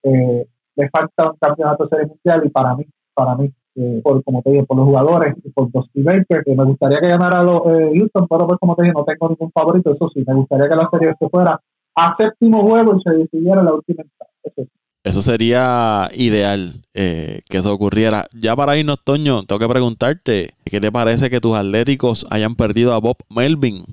eh, 0.03 0.47
le 0.75 0.89
falta 0.89 1.31
un 1.31 1.37
campeonato 1.39 1.83
de 1.83 1.89
serie 1.89 2.07
mundial 2.07 2.43
y 2.45 2.49
para 2.49 2.75
mí, 2.75 2.85
para 3.13 3.35
mí, 3.35 3.51
eh, 3.75 4.01
por, 4.03 4.23
como 4.23 4.41
te 4.41 4.51
dije, 4.51 4.63
por 4.63 4.77
los 4.77 4.85
jugadores 4.85 5.35
y 5.43 5.49
por 5.51 5.69
los 5.73 5.85
Baker, 5.93 6.43
que 6.43 6.55
me 6.55 6.65
gustaría 6.65 6.99
que 6.99 7.07
ganara 7.07 7.43
los, 7.43 7.61
eh, 7.67 7.91
Houston, 7.95 8.27
pero 8.27 8.47
pues 8.47 8.59
como 8.59 8.75
te 8.75 8.83
dije, 8.83 8.93
no 8.93 9.03
tengo 9.03 9.29
ningún 9.29 9.51
favorito, 9.51 9.93
eso 9.93 10.09
sí, 10.13 10.23
me 10.25 10.35
gustaría 10.35 10.67
que 10.67 10.75
la 10.75 10.89
serie 10.91 11.15
se 11.17 11.29
fuera 11.29 11.59
a 11.95 12.15
séptimo 12.17 12.67
juego 12.67 12.95
y 12.97 13.01
se 13.03 13.11
decidiera 13.11 13.63
la 13.63 13.73
última 13.73 14.03
eso, 14.43 14.67
eso 15.03 15.21
sería 15.21 16.09
ideal 16.15 16.73
eh, 16.93 17.41
que 17.49 17.57
eso 17.57 17.73
ocurriera. 17.73 18.25
Ya 18.33 18.55
para 18.55 18.77
irnos, 18.77 19.03
Toño, 19.03 19.43
tengo 19.43 19.59
que 19.59 19.67
preguntarte, 19.67 20.51
¿qué 20.65 20.79
te 20.79 20.91
parece 20.91 21.29
que 21.29 21.41
tus 21.41 21.55
atléticos 21.55 22.25
hayan 22.31 22.55
perdido 22.55 22.93
a 22.93 22.99
Bob 22.99 23.17
Melvin, 23.29 23.83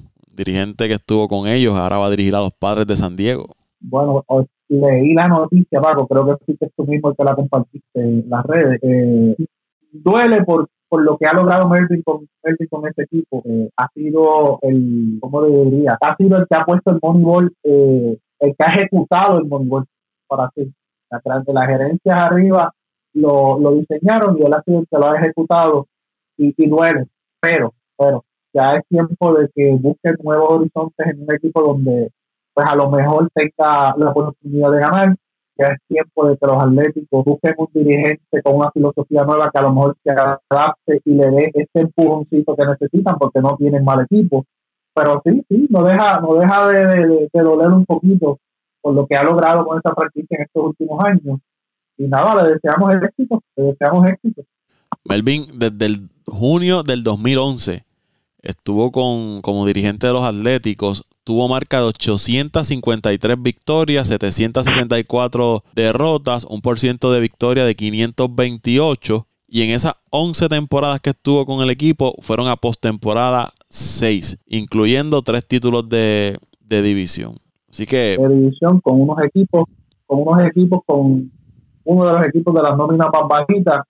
dirigente 0.45 0.89
que 0.89 0.95
estuvo 0.95 1.29
con 1.29 1.47
ellos, 1.47 1.79
ahora 1.79 1.99
va 1.99 2.07
a 2.07 2.11
dirigir 2.11 2.35
a 2.35 2.41
los 2.41 2.57
padres 2.59 2.87
de 2.87 2.97
San 2.97 3.17
Diego? 3.17 3.47
Bueno, 3.81 4.25
leí 4.69 5.15
la 5.15 5.27
noticia, 5.27 5.81
Paco, 5.81 6.07
creo 6.07 6.39
que 6.47 6.57
tú 6.77 6.87
mismo 6.87 7.11
el 7.11 7.17
que 7.17 7.25
la 7.25 7.35
compartiste 7.35 8.01
en 8.01 8.25
las 8.29 8.45
redes. 8.47 8.79
Eh, 8.83 9.37
duele 9.93 10.45
por, 10.45 10.69
por 10.89 11.03
lo 11.03 11.17
que 11.17 11.27
ha 11.27 11.35
logrado 11.35 11.69
Melvin 11.69 12.03
con, 12.03 12.27
Melvin 12.43 12.69
con 12.71 12.87
este 12.89 13.03
equipo. 13.05 13.43
Eh, 13.45 13.69
ha 13.77 13.89
sido 13.93 14.59
el, 14.63 15.19
¿cómo 15.21 15.45
diría? 15.45 15.99
Ha 16.01 16.17
sido 16.17 16.39
el 16.39 16.47
que 16.49 16.57
ha 16.57 16.65
puesto 16.65 16.91
el 16.93 16.99
Moneyball, 17.03 17.53
eh, 17.65 18.19
el 18.41 18.57
que 18.57 18.65
ha 18.65 18.75
ejecutado 18.77 19.39
el 19.39 19.47
Moneyball, 19.47 19.87
para 20.27 20.45
así. 20.45 20.73
La, 21.11 21.43
de 21.45 21.53
las 21.53 21.67
gerencias 21.67 22.17
arriba 22.17 22.73
lo, 23.15 23.59
lo 23.59 23.73
diseñaron 23.73 24.39
y 24.39 24.43
él 24.43 24.55
ha 24.55 24.63
sido 24.63 24.81
el 24.81 24.87
que 24.89 24.97
lo 24.97 25.11
ha 25.11 25.19
ejecutado 25.19 25.89
y, 26.37 26.55
y 26.57 26.69
duele. 26.69 27.07
Pero, 27.41 27.75
pero, 27.99 28.25
ya 28.53 28.71
es 28.71 28.87
tiempo 28.89 29.35
de 29.35 29.49
que 29.55 29.77
busque 29.81 30.11
nuevos 30.23 30.49
horizontes 30.55 31.07
en 31.07 31.23
un 31.23 31.35
equipo 31.35 31.63
donde 31.63 32.11
pues 32.53 32.67
a 32.69 32.75
lo 32.75 32.91
mejor 32.91 33.29
tenga 33.33 33.95
la 33.97 34.11
oportunidad 34.11 34.71
de 34.73 34.81
ganar. 34.81 35.17
Ya 35.57 35.67
es 35.67 35.79
tiempo 35.89 36.27
de 36.27 36.39
que 36.39 36.47
los 36.47 36.57
atléticos 36.57 37.25
busquen 37.25 37.55
un 37.59 37.69
dirigente 37.75 38.43
con 38.43 38.57
una 38.57 38.71
filosofía 38.71 39.25
nueva 39.25 39.51
que 39.53 39.59
a 39.59 39.63
lo 39.63 39.75
mejor 39.75 39.97
se 40.03 40.11
adapte 40.11 41.03
y 41.05 41.15
le 41.15 41.31
dé 41.31 41.51
ese 41.55 41.81
empujoncito 41.81 42.57
que 42.57 42.67
necesitan 42.67 43.19
porque 43.19 43.41
no 43.41 43.57
tienen 43.57 43.85
mal 43.85 44.01
equipo. 44.01 44.47
Pero 44.95 45.21
sí, 45.25 45.45
sí, 45.49 45.67
no 45.69 45.83
deja, 45.85 46.21
no 46.21 46.35
deja 46.35 46.67
de, 46.69 47.29
doler 47.33 47.69
un 47.69 47.85
poquito 47.85 48.39
por 48.81 48.95
lo 48.95 49.07
que 49.07 49.15
ha 49.15 49.23
logrado 49.23 49.67
con 49.67 49.77
esta 49.77 49.95
franquicia 49.95 50.39
en 50.39 50.43
estos 50.45 50.65
últimos 50.65 51.05
años. 51.05 51.41
Y 51.99 52.09
nada, 52.09 52.43
le 52.43 52.55
deseamos 52.55 52.91
éxito, 52.95 53.43
le 53.57 53.65
deseamos 53.65 54.09
éxito. 54.09 54.43
Melvin, 55.05 55.45
desde 55.59 55.87
el 55.87 55.97
junio 56.27 56.83
del 56.83 57.03
2011 57.03 57.90
estuvo 58.43 58.91
con, 58.91 59.43
como 59.43 59.67
dirigente 59.67 60.07
de 60.07 60.13
los 60.13 60.25
Atléticos, 60.25 61.05
tuvo 61.25 61.49
marca 61.49 61.79
de 61.79 61.85
853 61.85 63.43
victorias, 63.43 64.09
764 64.09 65.63
derrotas, 65.75 66.45
un 66.45 66.61
por 66.61 66.79
ciento 66.79 67.13
de 67.13 67.21
victoria 67.21 67.65
de 67.65 67.75
528. 67.75 69.27
Y 69.53 69.63
en 69.63 69.71
esas 69.71 69.95
11 70.11 70.49
temporadas 70.49 71.01
que 71.01 71.11
estuvo 71.11 71.45
con 71.45 71.61
el 71.61 71.71
equipo, 71.71 72.15
fueron 72.21 72.47
a 72.49 72.57
postemporada 72.57 73.51
6, 73.69 74.45
incluyendo 74.49 75.23
tres 75.23 75.47
títulos 75.47 75.89
de, 75.89 76.39
división. 76.69 77.35
Así 77.69 77.87
que. 77.87 78.17
De 78.19 78.29
división 78.29 78.81
con 78.81 79.01
unos 79.01 79.19
equipos, 79.25 79.69
con 80.07 80.23
unos 80.23 80.43
equipos, 80.45 80.81
con 80.87 81.31
uno 81.85 82.05
de 82.07 82.13
los 82.13 82.27
equipos 82.27 82.55
de 82.55 82.63
las 82.63 82.77
nóminas 82.77 83.09
más 83.13 83.29
bajitas 83.29 83.81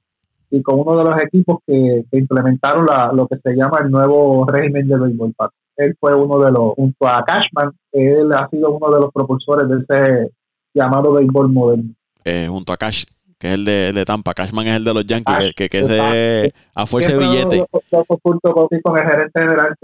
y 0.50 0.62
con 0.62 0.80
uno 0.80 0.96
de 0.96 1.04
los 1.04 1.22
equipos 1.22 1.58
que, 1.66 2.04
implementaron 2.12 2.86
la, 2.86 3.12
lo 3.12 3.26
que 3.26 3.36
se 3.36 3.54
llama 3.54 3.80
el 3.82 3.90
nuevo 3.90 4.44
régimen 4.46 4.88
de 4.88 4.98
béisbol. 4.98 5.32
Él 5.76 5.96
fue 5.98 6.14
uno 6.14 6.44
de 6.44 6.50
los, 6.50 6.74
junto 6.74 7.06
a 7.06 7.24
Cashman, 7.24 7.72
él 7.92 8.32
ha 8.32 8.48
sido 8.48 8.72
uno 8.72 8.90
de 8.90 9.00
los 9.00 9.12
propulsores 9.12 9.68
de 9.68 9.78
ese 9.78 10.30
llamado 10.74 11.12
béisbol 11.12 11.48
moderno. 11.50 11.94
Eh, 12.24 12.48
junto 12.50 12.72
a 12.72 12.76
Cash, 12.76 13.04
que 13.38 13.48
es 13.48 13.54
el 13.54 13.64
de, 13.64 13.92
de, 13.92 14.04
Tampa. 14.04 14.34
Cashman 14.34 14.66
es 14.66 14.76
el 14.76 14.84
de 14.84 14.94
los 14.94 15.06
Yankees, 15.06 15.54
que, 15.54 15.68
que, 15.68 15.82
se 15.82 16.52
a 16.74 16.86
fuerza 16.86 17.12
de 17.12 17.18
billete. 17.18 17.64
Yo 17.90 18.04
junto 18.22 18.52
con 18.52 18.98
el 18.98 19.04
gerente 19.06 19.40
general, 19.40 19.74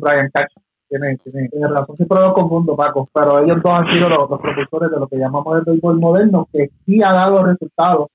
Brian 0.00 0.30
Cash. 0.32 0.52
Tiene, 0.88 1.16
tiene, 1.16 1.48
tiene, 1.48 1.66
razón, 1.66 1.96
siempre 1.96 2.20
lo 2.20 2.32
confundo, 2.32 2.76
Paco, 2.76 3.08
pero 3.12 3.44
ellos 3.44 3.60
dos 3.60 3.72
han 3.72 3.92
sido 3.92 4.08
los, 4.08 4.30
los 4.30 4.40
propulsores 4.40 4.88
de 4.88 5.00
lo 5.00 5.08
que 5.08 5.16
llamamos 5.16 5.58
el 5.58 5.64
béisbol 5.64 5.98
moderno, 5.98 6.46
que 6.52 6.70
sí 6.84 7.02
ha 7.02 7.12
dado 7.12 7.42
resultados 7.42 8.08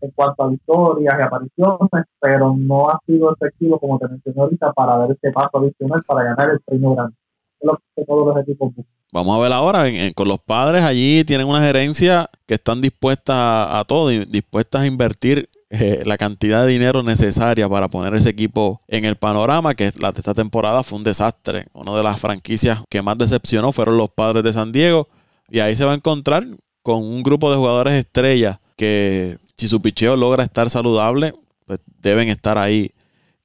en 0.00 0.10
cuanto 0.10 0.42
a 0.42 0.48
victorias 0.48 1.14
y 1.18 1.22
apariciones, 1.22 2.06
pero 2.20 2.54
no 2.56 2.88
ha 2.88 2.98
sido 3.06 3.32
efectivo, 3.32 3.78
como 3.78 3.98
te 3.98 4.08
mencioné 4.08 4.40
ahorita, 4.40 4.72
para 4.72 4.96
dar 4.96 5.10
este 5.10 5.30
paso 5.32 5.58
adicional 5.58 6.02
para 6.06 6.24
ganar 6.24 6.50
el 6.50 6.60
premio 6.60 6.94
grande. 6.94 7.14
Es 7.60 7.66
lo 7.66 7.78
que 7.94 8.04
todos 8.04 8.26
los 8.26 8.42
equipos 8.42 8.72
Vamos 9.12 9.36
a 9.36 9.40
ver 9.40 9.52
ahora, 9.52 9.86
con 10.14 10.28
los 10.28 10.40
padres 10.40 10.84
allí 10.84 11.24
tienen 11.24 11.48
una 11.48 11.60
gerencia 11.60 12.30
que 12.46 12.54
están 12.54 12.80
dispuestas 12.80 13.36
a, 13.36 13.84
todo, 13.86 14.08
dispuestas 14.08 14.82
a 14.82 14.86
invertir 14.86 15.48
eh, 15.70 16.02
la 16.06 16.16
cantidad 16.16 16.64
de 16.64 16.72
dinero 16.72 17.02
necesaria 17.02 17.68
para 17.68 17.88
poner 17.88 18.14
ese 18.14 18.30
equipo 18.30 18.80
en 18.86 19.04
el 19.04 19.16
panorama, 19.16 19.74
que 19.74 19.90
la 19.98 20.10
esta 20.10 20.32
temporada 20.32 20.84
fue 20.84 20.98
un 20.98 21.04
desastre. 21.04 21.66
Una 21.72 21.96
de 21.96 22.04
las 22.04 22.20
franquicias 22.20 22.80
que 22.88 23.02
más 23.02 23.18
decepcionó 23.18 23.72
fueron 23.72 23.96
los 23.96 24.10
padres 24.10 24.44
de 24.44 24.52
San 24.52 24.70
Diego. 24.70 25.08
Y 25.48 25.58
ahí 25.58 25.74
se 25.74 25.84
va 25.84 25.92
a 25.92 25.96
encontrar 25.96 26.46
con 26.82 27.02
un 27.02 27.22
grupo 27.24 27.50
de 27.50 27.56
jugadores 27.56 27.94
estrellas 27.94 28.58
que 28.76 29.38
si 29.60 29.68
su 29.68 29.82
picheo 29.82 30.16
logra 30.16 30.42
estar 30.42 30.70
saludable, 30.70 31.34
pues 31.66 31.80
deben 32.00 32.30
estar 32.30 32.56
ahí, 32.56 32.90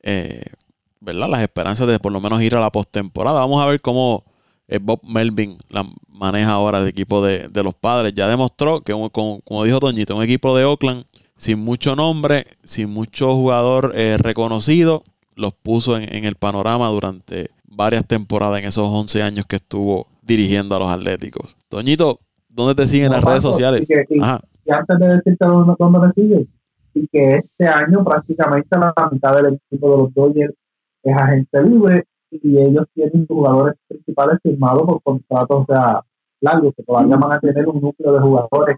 eh, 0.01 0.45
¿verdad? 1.01 1.28
Las 1.28 1.41
esperanzas 1.41 1.88
de 1.88 1.99
por 1.99 2.13
lo 2.13 2.21
menos 2.21 2.41
ir 2.41 2.56
a 2.56 2.62
la 2.62 2.69
postemporada. 2.69 3.41
Vamos 3.41 3.62
a 3.62 3.65
ver 3.65 3.82
cómo 3.82 4.23
eh, 4.69 4.80
Bob 4.82 5.01
Melvin 5.04 5.58
la 5.69 5.86
maneja 6.08 6.51
ahora 6.51 6.80
el 6.80 6.88
equipo 6.88 7.21
de, 7.21 7.49
los 7.62 7.73
padres. 7.75 8.13
Ya 8.13 8.30
demostró 8.30 8.80
que, 8.80 8.93
como, 8.93 9.63
dijo 9.65 9.82
Toñito, 9.82 10.15
un 10.15 10.23
equipo 10.23 10.58
de 10.58 10.63
Oakland 10.63 11.04
sin 11.36 11.60
mucho 11.60 11.97
nombre, 11.97 12.47
sin 12.63 12.89
mucho 12.91 13.36
jugador 13.36 13.91
eh, 13.93 14.15
reconocido, 14.17 15.04
los 15.36 15.54
puso 15.54 15.97
en, 15.97 16.23
el 16.23 16.36
panorama 16.36 16.88
durante 16.88 17.49
varias 17.67 18.08
temporadas 18.08 18.60
en 18.62 18.67
esos 18.67 18.88
11 18.88 19.21
años 19.21 19.45
que 19.45 19.58
estuvo 19.58 20.08
dirigiendo 20.21 20.78
a 20.78 20.80
los 20.80 20.88
Atléticos. 20.88 21.58
Toñito, 21.67 22.19
¿dónde 22.47 22.73
te 22.73 22.88
siguen 22.88 23.12
las 23.12 23.21
redes 23.21 23.43
sociales? 23.43 23.86
Ajá 24.21 24.39
y 24.65 24.71
antes 24.71 24.99
de 24.99 25.08
decirte 25.08 25.45
dónde, 25.45 25.75
dónde 25.78 25.99
me 25.99 26.13
sigue, 26.13 26.47
y 26.93 27.08
que 27.08 27.38
este 27.38 27.67
año 27.67 28.04
prácticamente 28.04 28.78
la 28.78 28.93
mitad 29.12 29.36
del 29.36 29.56
equipo 29.56 29.91
de 29.91 29.97
los 29.97 30.13
Dodgers 30.13 30.54
es 31.04 31.15
agente 31.15 31.63
libre 31.63 32.06
y 32.32 32.58
ellos 32.58 32.88
tienen 32.93 33.28
jugadores 33.28 33.75
principales 33.88 34.39
firmados 34.41 34.82
por 34.86 35.01
contratos 35.04 35.67
largos, 36.41 36.73
que 36.75 36.84
todavía 36.84 37.15
van 37.15 37.34
a 37.34 37.39
tener 37.39 37.67
un 37.67 37.82
núcleo 37.82 38.13
de 38.13 38.19
jugadores 38.19 38.78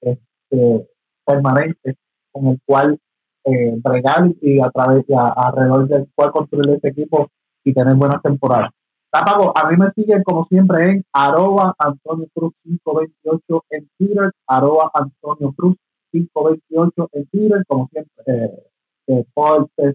este, 0.00 0.88
permanentes 1.26 1.96
con 2.30 2.46
el 2.46 2.60
cual 2.64 2.98
eh, 3.44 3.74
bregar 3.82 4.32
y 4.40 4.60
a 4.60 4.70
través 4.70 5.06
de 5.06 5.14
alrededor 5.16 5.88
del 5.88 6.08
cual 6.14 6.32
construir 6.32 6.70
este 6.70 6.88
equipo 6.88 7.28
y 7.64 7.74
tener 7.74 7.94
buenas 7.94 8.22
temporadas 8.22 8.70
a 9.14 9.70
mí 9.70 9.76
me 9.76 9.90
siguen 9.92 10.22
como 10.24 10.46
siempre 10.46 10.90
en 10.90 11.04
arroba 11.12 11.74
Antonio 11.78 12.26
Cruz 12.34 12.52
528 12.64 13.64
en 13.70 13.88
Twitter, 13.98 14.32
arroba 14.46 14.90
Antonio 14.94 15.52
Cruz 15.56 15.76
528 16.12 17.08
en 17.12 17.26
Twitter, 17.26 17.64
como 17.68 17.88
siempre, 17.88 18.24
eh, 18.26 18.66
eh, 19.06 19.24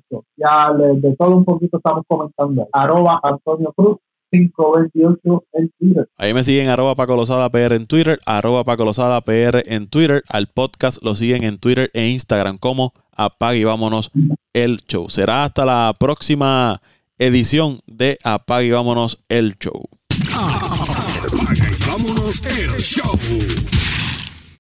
sociales, 0.10 1.02
de 1.02 1.16
todo 1.18 1.36
un 1.36 1.46
poquito 1.46 1.78
estamos 1.78 2.04
comentando, 2.08 2.68
arroba 2.72 3.20
Antonio 3.24 3.74
Cruz 3.76 3.98
528 4.32 5.44
en 5.54 5.72
Twitter. 5.80 6.08
Ahí 6.18 6.34
me 6.34 6.44
siguen 6.44 6.70
arroba 6.70 6.96
Paco 6.96 7.22
PR 7.52 7.76
en 7.76 7.88
Twitter, 7.88 8.20
arroba 8.26 8.64
Paco 8.64 8.86
PR 9.26 9.64
en 9.66 9.90
Twitter. 9.90 10.22
Al 10.30 10.48
podcast 10.54 11.04
lo 11.04 11.16
siguen 11.16 11.44
en 11.44 11.60
Twitter 11.60 11.90
e 11.94 12.10
Instagram 12.10 12.58
como 12.58 12.92
Apague 13.16 13.60
y 13.60 13.64
Vámonos 13.64 14.12
el 14.54 14.78
Show. 14.88 15.10
Será 15.10 15.44
hasta 15.44 15.66
la 15.66 15.94
próxima 16.00 16.80
edición 17.20 17.82
de 17.86 18.18
Apague 18.24 18.68
y 18.68 18.72
Vámonos 18.72 19.20
el 19.30 19.56
Show. 19.58 19.88
Apague 20.34 21.72
y 21.72 21.90
Vámonos 21.90 22.42
el 22.46 22.78
Show. 22.78 23.79